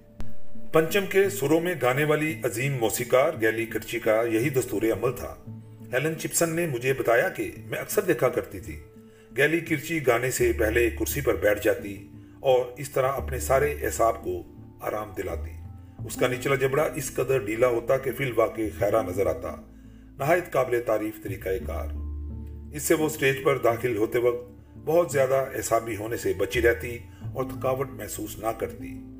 [0.73, 5.35] پنچم کے سروں میں گانے والی عظیم موسیقار گیلی کرچی کا یہی دستور عمل تھا۔
[5.93, 8.79] ہیلن چپسن نے مجھے بتایا کہ میں اکثر دیکھا کرتی تھی۔
[9.37, 12.07] گیلی کرچی گانے سے پہلے کرسی پر بیٹھ جاتی
[12.39, 14.43] اور اس طرح اپنے سارے احساب کو
[14.81, 15.51] آرام دلاتی۔
[16.05, 19.55] اس کا نچلا جبڑا اس قدر ڈھیلا ہوتا کہ فی الواقع خیرہ نظر آتا۔
[20.17, 21.87] نہایت قابل تعریف طریقہ کار۔
[22.75, 26.97] اس سے وہ سٹیج پر داخل ہوتے وقت بہت زیادہ احسابی ہونے سے بچی رہتی
[27.33, 29.18] اور تھکاوٹ محسوس نہ کرتی۔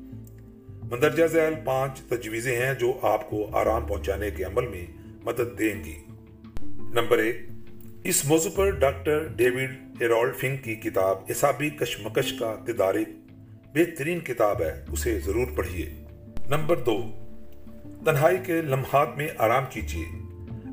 [0.90, 4.86] مندرجہ ذیل پانچ تجویزیں ہیں جو آپ کو آرام پہنچانے کے عمل میں
[5.24, 5.98] مدد دیں گی۔
[6.94, 7.36] نمبر ایک،
[8.04, 13.08] اس موضوع پر ڈاکٹر ڈیوڈ ہیرولڈ فنگ کی کتاب احسابی کشمکش کا تدارک
[13.74, 15.94] بہترین کتاب ہے، اسے ضرور پڑھیے۔
[16.48, 17.02] نمبر دو،
[18.04, 20.04] تنہائی کے لمحات میں آرام کیجیے۔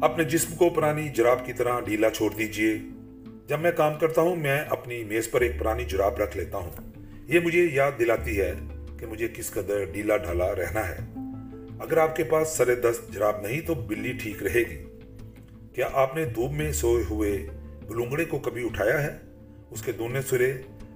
[0.01, 2.77] اپنے جسم کو پرانی جراب کی طرح ڈھیلا چھوڑ دیجیے۔
[3.47, 6.71] جب میں کام کرتا ہوں، میں اپنی میز پر ایک پرانی جراب رکھ لیتا ہوں۔
[7.27, 8.53] یہ مجھے یاد دلاتی ہے
[8.99, 10.97] کہ مجھے کس قدر ڈھیلا ڈھالا رہنا ہے۔
[11.79, 14.83] اگر آپ کے پاس سر دست جراب نہیں تو بلی ٹھیک رہے گی۔
[15.73, 17.47] کیا آپ نے دھوپ میں سوئے ہوئے
[17.88, 19.17] بلونگڑے کو کبھی اٹھایا ہے؟
[19.69, 20.53] اس کے دونوں سرے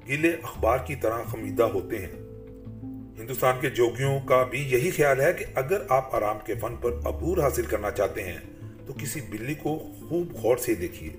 [0.08, 2.32] گیلے اخبار کی طرح خمیدہ ہوتے ہیں۔
[3.20, 6.92] ہندوستان کے جوگیوں کا بھی یہی خیال ہے کہ اگر آپ آرام کے فن پر
[7.06, 8.38] عبور حاصل کرنا چاہتے ہیں
[8.88, 11.10] تو کسی بلی کو خوب غور سے دیکھیے۔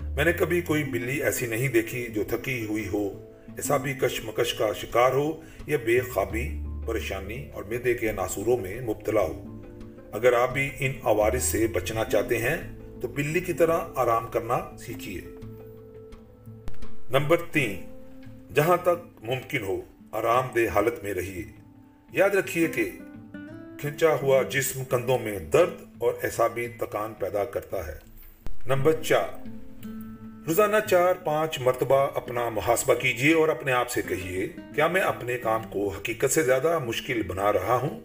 [0.00, 4.24] میں نے کبھی کوئی بلی ایسی نہیں دیکھی جو تھکی ہوئی ہو۔ ایسا بھی کش
[4.24, 9.62] مکش کا شکار ہو یا بے خوابی، پریشانی اور میدے کے ناسوروں میں مبتلا ہو۔
[10.12, 12.56] اگر آپ بھی ان عوارض سے بچنا چاہتے ہیں،
[13.00, 15.20] تو بلی کی طرح آرام کرنا سیکھیے۔
[17.10, 17.86] نمبر تین،
[18.54, 19.80] جہاں تک ممکن ہو،
[20.12, 21.44] آرام دہ حالت میں رہیے۔
[22.12, 22.90] یاد رکھیے کہ
[23.80, 27.98] کھنچا ہوا جسم کندھوں میں درد اور احسابی تکان پیدا کرتا ہے۔
[28.66, 29.48] نمبر چار
[30.46, 35.38] روزانہ چار پانچ مرتبہ اپنا محاسبہ کیجیے اور اپنے آپ سے کہیے، کیا میں اپنے
[35.38, 38.00] کام کو حقیقت سے زیادہ مشکل بنا رہا ہوں؟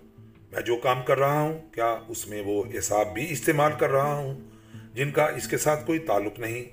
[0.51, 4.13] میں جو کام کر رہا ہوں، کیا اس میں وہ احساب بھی استعمال کر رہا
[4.13, 4.41] ہوں
[4.93, 6.63] جن کا اس کے ساتھ کوئی تعلق نہیں؟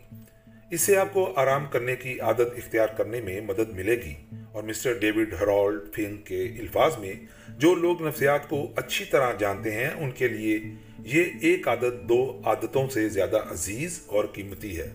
[0.70, 4.14] اس سے آپ کو آرام کرنے کی عادت اختیار کرنے میں مدد ملے گی۔
[4.52, 7.12] اور مسٹر ڈیوڈ ہرالڈ فنگ کے الفاظ میں،
[7.48, 10.58] جو لوگ نفسیات کو اچھی طرح جانتے ہیں، ان کے لیے
[10.98, 14.92] یہ ایک عادت دو عادتوں سے زیادہ عزیز اور قیمتی ہے۔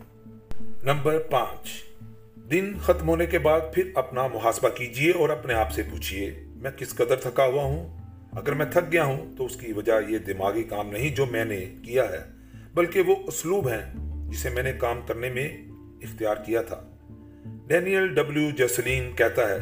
[0.84, 1.70] نمبر پانچ۔
[2.52, 6.72] دن ختم ہونے کے بعد پھر اپنا محاسبہ کیجیے اور اپنے آپ سے پوچھئے، میں
[6.72, 7.98] کس قدر تھکا ہوا ہوں؟
[8.32, 11.46] اگر میں تھک گیا ہوں تو اس کی وجہ یہ دماغی کام نہیں جو میں
[11.46, 12.22] نے کیا ہے،
[12.74, 13.94] بلکہ وہ اسلوب ہیں
[14.32, 15.48] جسے میں نے کام کرنے میں
[16.02, 16.82] اختیار کیا تھا۔
[17.68, 19.60] ڈینیل ڈبلیو جیسلین کہتا ہے،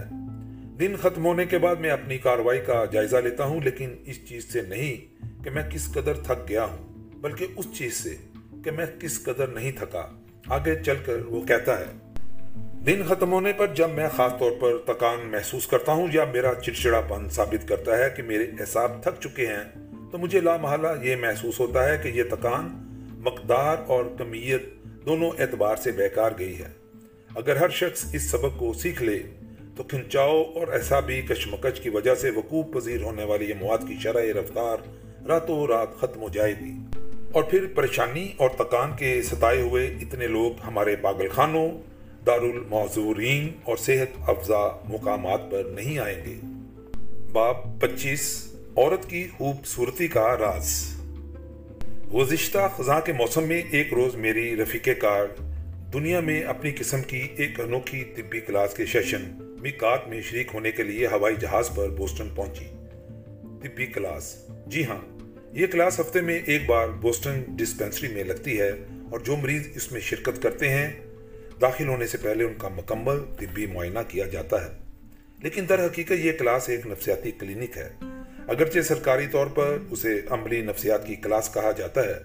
[0.79, 4.53] دن ختم ہونے کے بعد میں اپنی کاروائی کا جائزہ لیتا ہوں، لیکن اس چیز
[4.53, 8.15] سے نہیں کہ میں کس قدر تھک گیا ہوں، بلکہ اس چیز سے
[8.63, 10.07] کہ میں کس قدر نہیں تھکا۔
[10.49, 11.85] آگے چل کر وہ کہتا ہے،
[12.85, 16.53] دن ختم ہونے پر جب میں خاص طور پر تکان محسوس کرتا ہوں یا میرا
[16.55, 19.63] چڑچڑا پن ثابت کرتا ہے کہ میرے احساب تھک چکے ہیں،
[20.11, 22.69] تو مجھے لامحالہ یہ محسوس ہوتا ہے کہ یہ تکان،
[23.17, 24.61] مقدار اور کمیت
[25.05, 26.69] دونوں اعتبار سے بیکار گئی ہے۔
[27.35, 29.19] اگر ہر شخص اس سبق کو سیکھ لے،
[29.75, 33.95] تو کھنچاؤ اور احسابی کشمکش کی وجہ سے وقوع پذیر ہونے والی یہ مواد کی
[34.03, 34.77] شرح رفتار
[35.27, 36.73] راتوں رات ختم ہو جائے گی۔
[37.31, 41.69] اور پھر پریشانی اور تکان کے ستائے ہوئے اتنے لوگ ہمارے پاگل خانوں،
[42.25, 46.35] دارالمعذورین اور صحت افزا مقامات پر نہیں آئیں گے۔
[47.31, 50.97] باب پچیس، عورت کی خوبصورتی کا راز۔
[52.13, 55.25] گزشتہ خزاں کے موسم میں ایک روز میری رفیق کار
[55.93, 59.21] دنیا میں اپنی قسم کی ایک انوکھی طبی کلاس کے سیشن،
[59.61, 62.65] میکات میں شریک ہونے کے لیے ہوائی جہاز پر بوسٹن پہنچی۔
[63.63, 65.16] طبی کلاس۔ جی ہاں۔
[65.57, 68.69] یہ کلاس ہفتے میں ایک بار بوسٹن ڈسپینسری میں لگتی ہے
[69.11, 70.91] اور جو مریض اس میں شرکت کرتے ہیں،
[71.61, 74.77] داخل ہونے سے پہلے ان کا مکمل طبی معائنہ کیا جاتا ہے۔
[75.43, 77.89] لیکن در حقیقت یہ کلاس ایک نفسیاتی کلینک ہے۔
[78.47, 82.15] اگرچہ سرکاری طور پر اسے عملی نفسیات کی کلاس کہا جاتا ہے،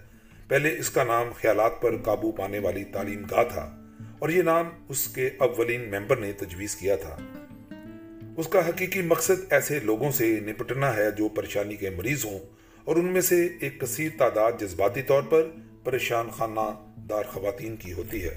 [0.49, 3.83] پہلے اس کا نام خیالات پر قابو پانے والی تعلیم گاہ تھا
[4.19, 7.17] اور یہ نام اس کے اولین ممبر نے تجویز کیا تھا۔
[8.37, 12.39] اس کا حقیقی مقصد ایسے لوگوں سے نپٹنا ہے جو پریشانی کے مریض ہوں
[12.85, 15.43] اور ان میں سے ایک کثیر تعداد جذباتی طور پر
[15.85, 16.71] پریشان خانہ
[17.09, 18.35] دار خواتین کی ہوتی ہے۔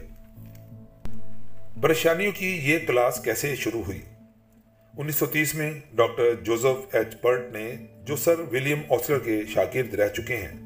[1.81, 4.01] پریشانیوں کی یہ کلاس کیسے شروع ہوئی؟
[4.97, 9.93] انیس سو تیس میں ڈاکٹر جوزف ایچ پرٹ نے جو سر ولیم آسلر کے شاگرد
[9.93, 10.57] رہ چکے ہیں،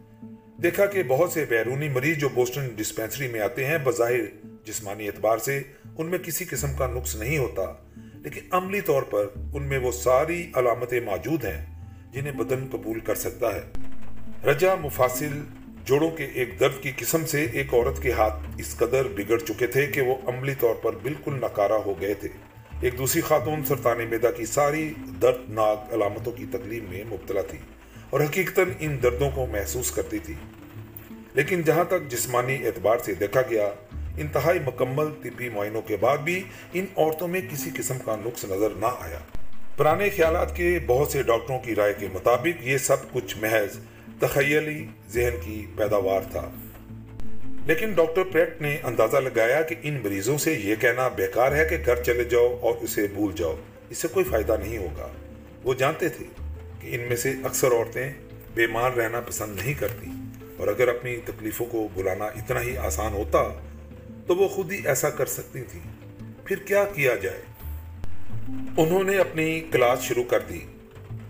[0.63, 4.21] دیکھا کہ بہت سے بیرونی مریض جو بوسٹن ڈسپینسری میں آتے ہیں، بظاہر
[4.63, 5.61] جسمانی اعتبار سے
[5.97, 7.73] ان میں کسی قسم کا نقص نہیں ہوتا،
[8.13, 11.78] لیکن عملی طور پر ان میں وہ ساری علامتیں موجود ہیں۔
[12.11, 13.61] جنہیں بدن قبول کر سکتا ہے۔
[14.49, 15.43] رجا مفاصل
[15.85, 19.67] جوڑوں کے ایک درد کی قسم سے ایک عورت کے ہاتھ اس قدر بگڑ چکے
[19.67, 22.29] تھے کہ وہ عملی طور پر بالکل نکارا ہو گئے تھے۔
[22.81, 27.57] ایک دوسری خاتون سرطان میدا کی ساری دردناک علامتوں کی تکلیف میں مبتلا تھی
[28.09, 30.33] اور حقیقتاً ان دردوں کو محسوس کرتی تھی۔
[31.33, 33.69] لیکن جہاں تک جسمانی اعتبار سے دیکھا گیا،
[34.17, 36.43] انتہائی مکمل طبی معائنوں کے بعد بھی
[36.73, 39.19] ان عورتوں میں کسی قسم کا نقص نظر نہ آیا۔
[39.79, 43.77] پرانے خیالات کے بہت سے ڈاکٹروں کی رائے کے مطابق یہ سب کچھ محض
[44.19, 46.49] تخیلی ذہن کی پیداوار تھا۔
[47.65, 51.77] لیکن ڈاکٹر پریٹ نے اندازہ لگایا کہ ان مریضوں سے یہ کہنا بیکار ہے کہ
[51.85, 53.55] گھر چلے جاؤ اور اسے بھول جاؤ۔
[53.89, 55.07] اس سے کوئی فائدہ نہیں ہوگا۔
[55.63, 56.25] وہ جانتے تھے
[56.79, 58.13] کہ ان میں سے اکثر عورتیں
[58.53, 60.11] بیمار رہنا پسند نہیں کرتی
[60.57, 63.43] اور اگر اپنی تکلیفوں کو بلانا اتنا ہی آسان ہوتا
[64.27, 65.79] تو وہ خود ہی ایسا کر سکتی تھی
[66.45, 67.41] پھر کیا کیا جائے؟
[68.77, 70.59] انہوں نے اپنی کلاس شروع کر دی،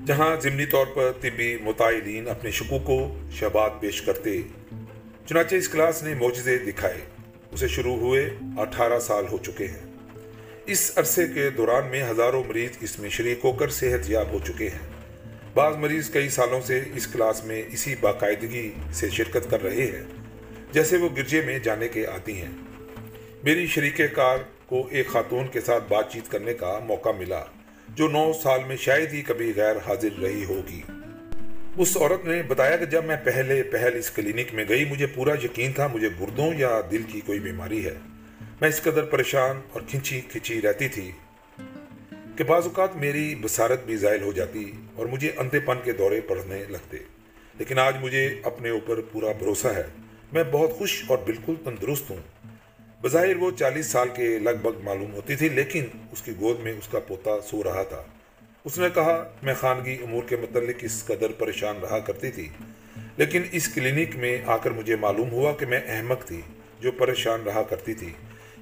[0.06, 4.42] جہاں ضمنی طور پر طبی متعدین اپنے شکو کو شہبات پیش کرتے۔
[5.26, 6.98] چنانچہ اس کلاس نے موجزے دکھائے۔
[7.52, 9.96] اسے شروع ہوئے اٹھارہ سال ہو چکے ہیں۔
[10.66, 14.40] اس عرصے کے دوران میں ہزاروں مریض اس میں شریک ہو کر صحت یاب ہو
[14.48, 14.88] چکے ہیں۔
[15.54, 20.04] بعض مریض کئی سالوں سے اس کلاس میں اسی باقاعدگی سے شرکت کر رہے ہیں،
[20.72, 22.52] جیسے وہ گرجے میں جانے کے آتی ہیں۔
[23.44, 24.38] میری شریک کار
[24.70, 27.44] کو ایک خاتون کے ساتھ بات چیت کرنے کا موقع ملا،
[27.90, 30.82] جو نو سال میں شاید ہی کبھی غیر حاضر رہی ہوگی۔
[31.78, 35.34] اس عورت نے بتایا کہ جب میں پہلے پہل اس کلینک میں گئی، مجھے پورا
[35.44, 37.94] یقین تھا مجھے گردوں یا دل کی کوئی بیماری ہے۔
[38.62, 41.12] میں اس قدر پریشان اور کھنچی کھنچی رہتی تھی
[42.36, 46.22] کہ بعض اوقات میری بصارت بھی زائل ہو جاتی اور مجھے اندھے پن کے دورے
[46.22, 46.98] پڑھنے لگتے۔
[47.58, 49.84] لیکن آج مجھے اپنے اوپر پورا بھروسہ ہے۔
[50.34, 52.39] میں بہت خوش اور بالکل تندرست ہوں۔
[53.02, 56.72] بظاہر وہ چالیس سال کے لگ بھگ معلوم ہوتی تھی، لیکن اس کی گود میں
[56.72, 58.04] اس کا پوتا سو رہا تھا۔
[58.66, 62.50] اس نے کہا، میں خانگی امور کے متعلق اس قدر پریشان رہا کرتی تھی،
[63.18, 66.42] لیکن اس کلینک میں آ کر مجھے معلوم ہوا کہ میں احمق تھی
[66.80, 68.14] جو پریشان رہا کرتی تھی۔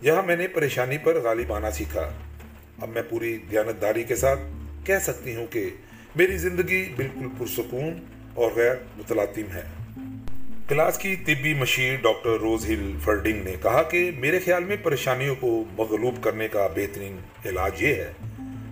[0.02, 2.12] یہاں میں نے پریشانی پر غالب آنا سیکھا۔
[2.82, 4.40] اب میں پوری دیانتداری کے ساتھ
[4.84, 5.70] کہہ سکتی ہوں کہ
[6.16, 9.64] میری زندگی بالکل پرسکون اور غیر متلاطم ہے۔
[10.68, 15.36] کلاس کی طبی مشیر ڈاکٹر روز ہل فرڈنگ نے کہا کہ میرے خیال میں پریشانیوں
[15.40, 18.12] کو مغلوب کرنے کا بہترین علاج یہ ہے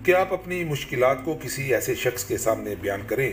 [0.04, 3.32] کہ آپ اپنی مشکلات کو کسی ایسے شخص کے سامنے بیان کریں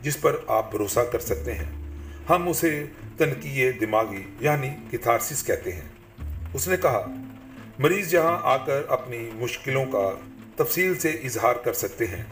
[0.00, 1.98] جس پر آپ بھروسہ کر سکتے ہیں۔
[2.28, 2.84] ہم اسے
[3.16, 5.88] تنقی دماغی یعنی کتھارسس کہتے ہیں۔
[6.54, 7.06] اس نے کہا،
[7.78, 10.12] مریض جہاں آ کر اپنی مشکلوں کا
[10.56, 12.24] تفصیل سے اظہار کر سکتے ہیں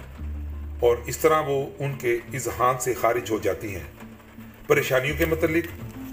[0.81, 4.00] اور اس طرح وہ ان کے اذہان سے خارج ہو جاتی ہیں۔
[4.71, 5.65] پریشانیوں کے متعلق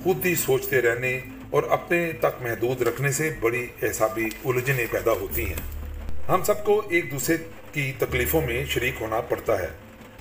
[0.03, 5.45] خود ہی سوچتے رہنے اور اپنے تک محدود رکھنے سے بڑی احسابی الجھنیں پیدا ہوتی
[5.45, 5.89] ہیں۔
[6.29, 7.37] ہم سب کو ایک دوسرے
[7.71, 9.67] کی تکلیفوں میں شریک ہونا پڑتا ہے۔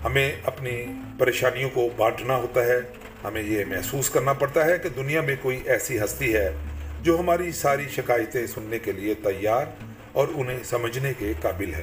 [0.04, 0.84] ہمیں اپنی
[1.18, 2.80] پریشانیوں کو بانٹنا ہوتا ہے۔
[3.24, 6.54] ہمیں یہ محسوس کرنا پڑتا ہے کہ دنیا میں کوئی ایسی ہستی ہے
[7.02, 9.66] جو ہماری ساری شکایتیں سننے کے لیے تیار
[10.12, 11.82] اور انہیں سمجھنے کے قابل ہے۔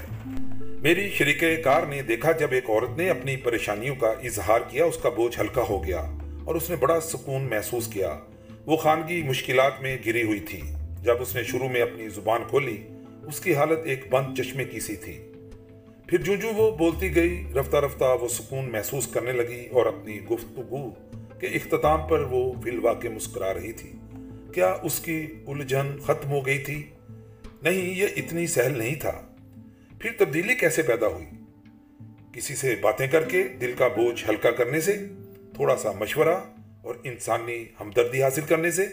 [0.82, 4.98] میری شریک کار نے دیکھا جب ایک عورت نے اپنی پریشانیوں کا اظہار کیا، اس
[5.04, 8.20] کا بوجھ ہلکا ہو گیا۔ اور اس نے بڑا سکون محسوس کیا۔
[8.66, 10.62] وہ خانگی مشکلات میں گری ہوئی تھی۔
[11.02, 12.78] جب اس نے شروع میں اپنی زبان کھولی،
[13.24, 15.20] اس کی حالت ایک بند چشمے کی سی تھی۔
[16.08, 20.22] پھر جو جو وہ بولتی گئی، رفتہ رفتہ وہ سکون محسوس کرنے لگی اور اپنی
[20.22, 20.90] گفتگو
[21.40, 23.92] کے اختتام پر وہ فی الواقع مسکرا رہی تھی۔
[24.54, 26.84] کیا اس کی الجھن ختم ہو گئی تھی؟
[27.62, 29.22] نہیں، یہ اتنی سہل نہیں تھا۔
[30.00, 31.26] پھر تبدیلی کیسے پیدا ہوئی؟
[32.34, 34.98] کسی سے باتیں کر کے دل کا بوجھ ہلکا کرنے سے؟
[35.56, 36.38] تھوڑا سا مشورہ
[36.82, 38.86] اور انسانی ہمدردی حاصل کرنے سے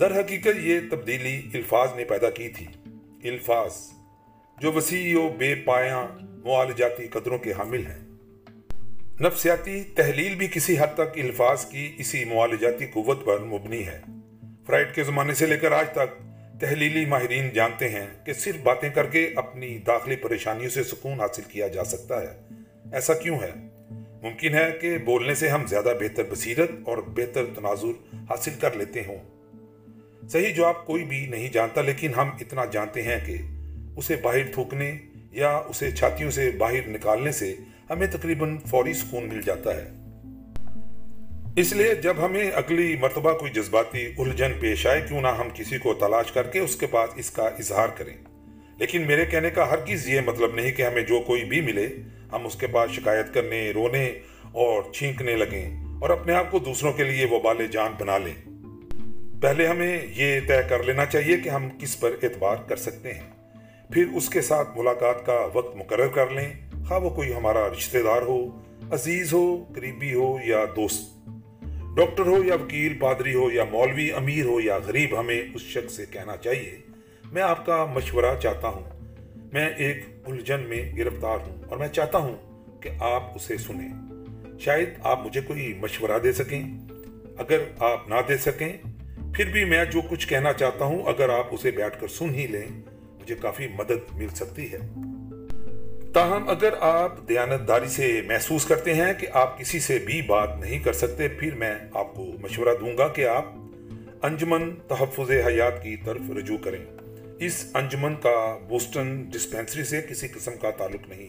[0.00, 2.66] در حقیقت یہ تبدیلی الفاظ نے پیدا کی تھی۔
[3.28, 3.72] الفاظ،
[4.60, 7.98] جو وسیع و بے پایاں معالجاتی قدروں کے حامل ہیں۔
[9.20, 14.00] نفسیاتی تحلیل بھی کسی حد تک الفاظ کی اسی معالجاتی قوت پر مبنی ہے۔
[14.66, 16.22] فرائڈ کے زمانے سے لے کر آج تک
[16.60, 21.42] تحلیلی ماہرین جانتے ہیں کہ صرف باتیں کر کے اپنی داخلی پریشانیوں سے سکون حاصل
[21.42, 22.40] کیا جا سکتا ہے۔
[22.92, 23.69] ایسا کیوں ہے؟
[24.22, 29.02] ممکن ہے کہ بولنے سے ہم زیادہ بہتر بصیرت اور بہتر تناظر حاصل کر لیتے
[29.06, 29.18] ہوں۔
[30.28, 33.36] صحیح جواب کوئی بھی نہیں جانتا، لیکن ہم اتنا جانتے ہیں کہ
[33.96, 34.98] اسے باہر تھوکنے
[35.30, 37.54] یا اسے چھاتیوں سے باہر نکالنے سے
[37.90, 39.88] ہمیں تقریباً فوری سکون مل جاتا ہے۔
[41.56, 45.78] اس لیے جب ہمیں اگلی مرتبہ کوئی جذباتی الجھن پیش آئے، کیوں نہ ہم کسی
[45.78, 48.16] کو تلاش کر کے اس کے بعد اس کا اظہار کریں۔
[48.80, 51.88] لیکن میرے کہنے کا ہر کس یہ مطلب نہیں کہ ہمیں جو کوئی بھی ملے،
[52.32, 54.12] ہم اس کے بعد شکایت کرنے، رونے
[54.52, 58.34] اور چھینکنے لگیں اور اپنے آپ کو دوسروں کے لیے وبال جان بنا لیں۔
[59.42, 63.30] پہلے ہمیں یہ طے کر لینا چاہیے کہ ہم کس پر اعتبار کر سکتے ہیں۔
[63.90, 66.52] پھر اس کے ساتھ ملاقات کا وقت مقرر کر لیں۔
[66.88, 71.28] خواہ وہ کوئی ہمارا رشتہ دار ہو، عزیز ہو، قریبی ہو یا دوست۔
[71.96, 75.92] ڈاکٹر ہو یا وکیل، پادری ہو یا مولوی، امیر ہو یا غریب، ہمیں اس شخص
[75.92, 76.89] سے کہنا چاہیے
[77.32, 78.82] میں آپ کا مشورہ چاہتا ہوں۔
[79.52, 82.36] میں ایک الجھن میں گرفتار ہوں اور میں چاہتا ہوں
[82.82, 83.88] کہ آپ اسے سنیں۔
[84.58, 86.62] شاید آپ مجھے کوئی مشورہ دے سکیں۔
[87.38, 88.72] اگر آپ نہ دے سکیں،
[89.34, 92.46] پھر بھی میں جو کچھ کہنا چاہتا ہوں، اگر آپ اسے بیٹھ کر سن ہی
[92.46, 92.66] لیں،
[93.20, 94.78] مجھے کافی مدد مل سکتی ہے۔
[96.14, 100.78] تاہم، اگر آپ دیانتداری سے محسوس کرتے ہیں کہ آپ کسی سے بھی بات نہیں
[100.78, 103.46] کر سکتے، پھر میں آپ کو مشورہ دوں گا کہ آپ
[104.22, 106.84] انجمن تحفظ حیات کی طرف رجوع کریں۔
[107.40, 111.26] اس انجمن کا بوسٹن ڈسپینسری سے کسی قسم کا تعلق نہیں۔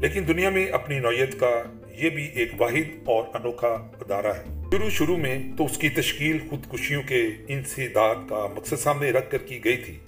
[0.00, 1.62] لیکن دنیا میں اپنی نوعیت کا
[1.98, 6.38] یہ بھی ایک واحد اور انوکھا ادارہ ہے۔ شروع شروع میں تو اس کی تشکیل
[6.50, 9.98] خودکشیوں کے انسداد کا مقصد سامنے رکھ کر کی گئی تھی،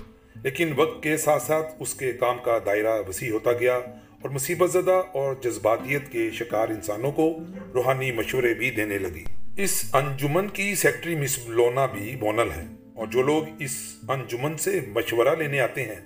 [0.43, 3.75] لیکن وقت کے ساتھ ساتھ اس کے کام کا دائرہ وسیع ہوتا گیا
[4.23, 7.39] اور مصیبت زدہ اور جذباتیت کے شکار انسانوں کو
[7.75, 9.25] روحانی مشورے بھی دینے لگی۔
[9.57, 13.71] اس انجمن کی سیکٹری مس لونا بھی بونل ہیں اور جو لوگ اس
[14.09, 16.01] انجمن سے مشورہ لینے آتے ہیں،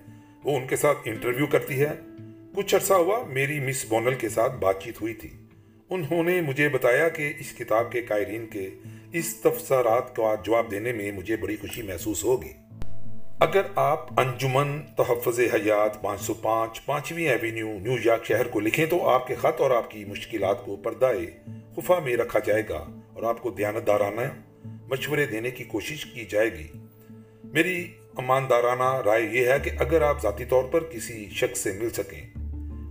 [0.44, 1.92] وہ ان کے ساتھ انٹرویو کرتی ہے۔
[2.54, 5.28] کچھ عرصہ ہوا میری مس بونل کے ساتھ بات چیت ہوئی تھی۔
[5.90, 8.70] انہوں نے مجھے بتایا کہ اس کتاب کے قائرین کے
[9.12, 12.52] اس تفسرات کا جواب دینے میں مجھے بڑی خوشی محسوس ہوگی۔
[13.40, 18.86] اگر آپ انجمن تحفظ حیات پانچ سو پانچ، پانچویں ایوینیو نیو یارک شہر کو لکھیں
[18.86, 21.12] تو آپ کے خط اور آپ کی مشکلات کو پردہ
[21.76, 24.20] خفا میں رکھا جائے گا اور آپ کو دیانتدارانہ
[24.90, 26.66] مشورے دینے کی کوشش کی جائے گی۔
[27.44, 31.90] میری اماندارانہ رائے یہ ہے کہ اگر آپ ذاتی طور پر کسی شخص سے مل
[31.90, 32.22] سکیں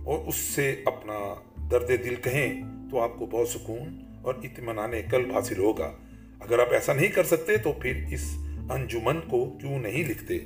[0.04, 1.34] اور اس سے اپنا
[1.70, 5.92] درد دل کہیں تو آپ کو بہت سکون اور اطمینان قلب حاصل ہوگا۔
[6.40, 8.36] اگر آپ ایسا نہیں کر سکتے تو پھر اس
[8.70, 10.38] انجمن کو کیوں نہیں لکھتے؟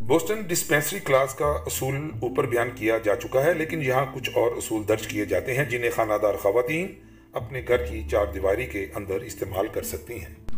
[0.00, 4.52] بوسٹن ڈسپینسری کلاس کا اصول اوپر بیان کیا جا چکا ہے، لیکن یہاں کچھ اور
[4.56, 6.94] اصول درج کیے جاتے ہیں جنہیں خانہ دار خواتین
[7.32, 10.49] اپنے گھر کی چار دیواری کے اندر استعمال کر سکتی ہیں۔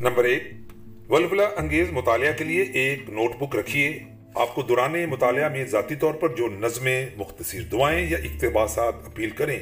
[0.00, 0.42] نمبر ایک
[1.08, 3.98] ولولا انگیز مطالعہ کے لیے ایک نوٹ بک رکھیے۔
[4.34, 9.30] آپ کو دوران مطالعہ میں ذاتی طور پر جو نظمیں، مختصر دعائیں یا اقتباسات اپیل
[9.30, 9.60] کریں،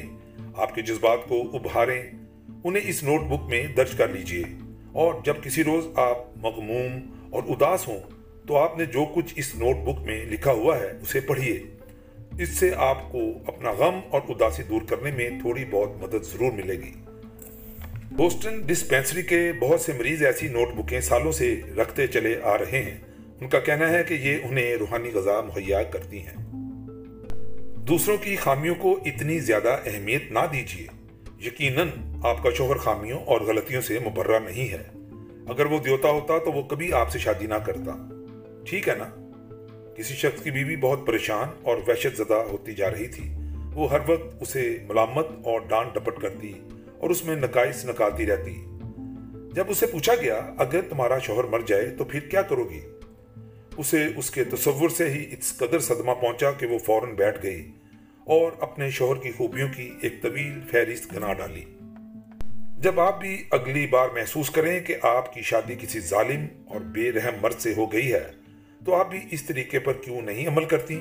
[0.55, 2.03] آپ کے جذبات کو ابھاریں،
[2.63, 4.43] انہیں اس نوٹ بک میں درج کر لیجیے۔
[4.91, 7.99] اور جب کسی روز آپ مغموم اور اداس ہوں،
[8.47, 11.63] تو آپ نے جو کچھ اس نوٹ بک میں لکھا ہوا ہے، اسے پڑھیے۔
[12.39, 16.51] اس سے آپ کو اپنا غم اور اداسی دور کرنے میں تھوڑی بہت مدد ضرور
[16.51, 16.93] ملے گی۔
[18.17, 22.81] بوسٹن ڈسپینسری کے بہت سے مریض ایسی نوٹ بکیں سالوں سے رکھتے چلے آ رہے
[22.81, 22.97] ہیں۔
[23.41, 26.35] ان کا کہنا ہے کہ یہ انہیں روحانی غذا مہیا کرتی ہیں۔
[27.75, 30.87] دوسروں کی خامیوں کو اتنی زیادہ اہمیت نہ دیجیے
[31.47, 31.87] یقیناً
[32.23, 34.83] آپ کا شوہر خامیوں اور غلطیوں سے مبرہ نہیں ہے۔
[35.49, 38.09] اگر وہ دیوتا ہوتا تو وہ کبھی آپ سے شادی نہ کرتا۔
[38.65, 39.29] ٹھیک ہے نا؟
[39.97, 43.29] کسی شخص کی بیوی بہت پریشان اور وحشت زدہ ہوتی جا رہی تھی۔
[43.73, 46.53] وہ ہر وقت اسے ملامت اور ڈانٹ ڈپٹ کرتی
[47.03, 48.55] اور اس میں نقائص نکالتی رہتی۔
[49.53, 52.79] جب اسے پوچھا گیا، اگر تمہارا شوہر مر جائے تو پھر کیا کرو گی؟
[53.77, 57.71] اسے اس کے تصور سے ہی اس قدر صدمہ پہنچا کہ وہ فوراً بیٹھ گئی
[58.25, 61.65] اور اپنے شوہر کی خوبیوں کی ایک طویل فہرست گنا ڈالی۔
[62.77, 67.11] جب آپ بھی اگلی بار محسوس کریں کہ آپ کی شادی کسی ظالم اور بے
[67.11, 68.27] رحم مرد سے ہو گئی ہے،
[68.85, 70.99] تو آپ بھی اس طریقے پر کیوں نہیں عمل کرتی؟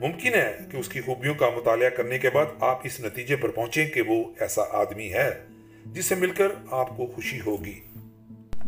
[0.00, 3.48] ممکن ہے کہ اس کی خوبیوں کا مطالعہ کرنے کے بعد آپ اس نتیجے پر
[3.48, 5.30] پہنچیں کہ وہ ایسا آدمی ہے
[5.86, 7.80] جس سے مل کر آپ کو خوشی ہوگی۔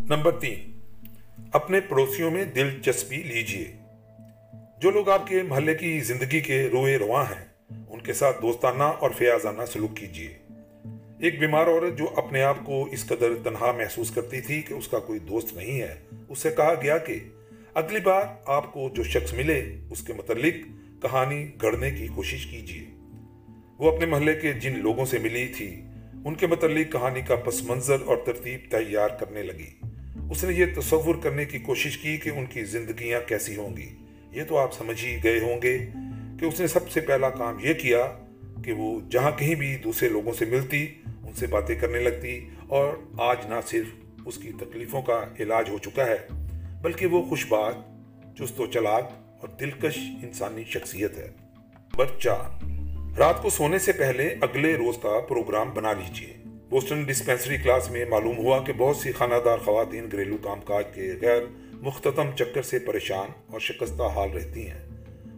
[0.08, 0.78] نمبر تین،
[1.52, 3.72] اپنے پڑوسیوں میں دلچسپی لیجیے۔
[4.78, 7.44] جو لوگ آپ کے محلے کی زندگی کے روئے رواں ہیں،
[7.88, 10.38] ان کے ساتھ دوستانہ اور فیاضانہ سلوک کیجیے
[11.20, 14.88] ایک بیمار عورت جو اپنے آپ کو اس قدر تنہا محسوس کرتی تھی کہ اس
[14.88, 15.94] کا کوئی دوست نہیں ہے،
[16.28, 17.18] اس سے کہا گیا کہ
[17.74, 22.84] اگلی بار آپ کو جو شخص ملے، اس کے متعلق کہانی گھڑنے کی کوشش کیجیے۔
[23.78, 25.82] وہ اپنے محلے کے جن لوگوں سے ملی تھی،
[26.24, 29.86] ان کے متعلق کہانی کا پس منظر اور ترتیب تیار کرنے لگی۔
[30.30, 33.88] اس نے یہ تصور کرنے کی کوشش کی کہ ان کی زندگیاں کیسی ہوں گی۔
[34.30, 35.78] یہ تو آپ سمجھ ہی گئے ہوں گے
[36.40, 38.12] کہ اس نے سب سے پہلا کام یہ کیا
[38.64, 42.92] کہ وہ جہاں کہیں بھی دوسرے لوگوں سے ملتی، ان سے باتیں کرنے لگتی اور
[43.18, 43.86] آج نہ صرف
[44.24, 46.18] اس کی تکلیفوں کا علاج ہو چکا ہے،
[46.82, 47.74] بلکہ وہ خوش بات
[48.38, 49.10] چست و چلاک
[49.42, 51.30] اور دلکش انسانی شخصیت ہے۔
[51.96, 52.58] بچہ
[53.18, 56.32] رات کو سونے سے پہلے اگلے روز کا پروگرام بنا لیجیے۔
[56.68, 60.84] بوسٹن ڈسپینسری کلاس میں معلوم ہوا کہ بہت سی خانہ دار خواتین گھریلو کام کاج
[60.94, 64.78] کے غیر مختتم چکر سے پریشان اور شکستہ حال رہتی ہیں۔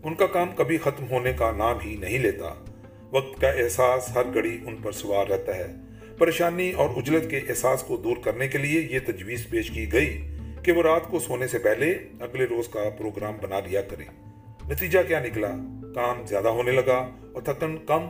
[0.05, 2.64] ان کا کام کبھی ختم ہونے کا نام ہی نہیں لیتا۔
[3.11, 5.66] وقت کا احساس ہر گھڑی ان پر سوار رہتا ہے۔
[6.18, 10.34] پریشانی اور اجلت کے احساس کو دور کرنے کے لیے یہ تجویز پیش کی گئی
[10.64, 11.90] کہ وہ رات کو سونے سے پہلے
[12.20, 14.06] اگلے روز کا پروگرام بنا لیا کریں
[14.70, 15.48] نتیجہ کیا نکلا؟
[15.94, 18.04] کام زیادہ ہونے لگا اور تھکن کم۔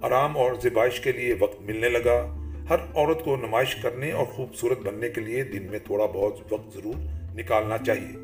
[0.00, 2.36] آرام اور زبائش کے لیے وقت ملنے لگا۔
[2.70, 6.74] ہر عورت کو نمائش کرنے اور خوبصورت بننے کے لیے دن میں تھوڑا بہت وقت
[6.74, 6.94] ضرور
[7.34, 8.18] نکالنا چاہیے۔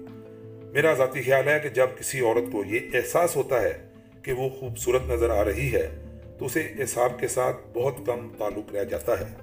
[0.72, 3.72] میرا ذاتی خیال ہے کہ جب کسی عورت کو یہ احساس ہوتا ہے
[4.22, 6.05] کہ وہ خوبصورت نظر آ رہی ہے،
[6.38, 9.34] تو اسے احساب کے ساتھ بہت کم تعلق رہ جاتا ہے۔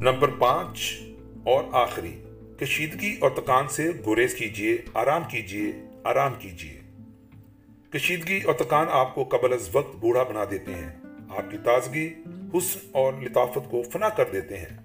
[0.00, 1.00] نمبر پانچ
[1.44, 2.23] اور آخری۔
[2.60, 5.72] کشیدگی اور تکان سے گریز کیجیے آرام کیجیے
[6.04, 6.80] آرام کیجیے
[7.90, 10.92] کشیدگی اور تکان آپ کو قبل از وقت بوڑھا بنا دیتے ہیں۔
[11.28, 12.14] آپ کی تازگی،
[12.56, 14.76] حسن اور لطافت کو فنا کر دیتے ہیں۔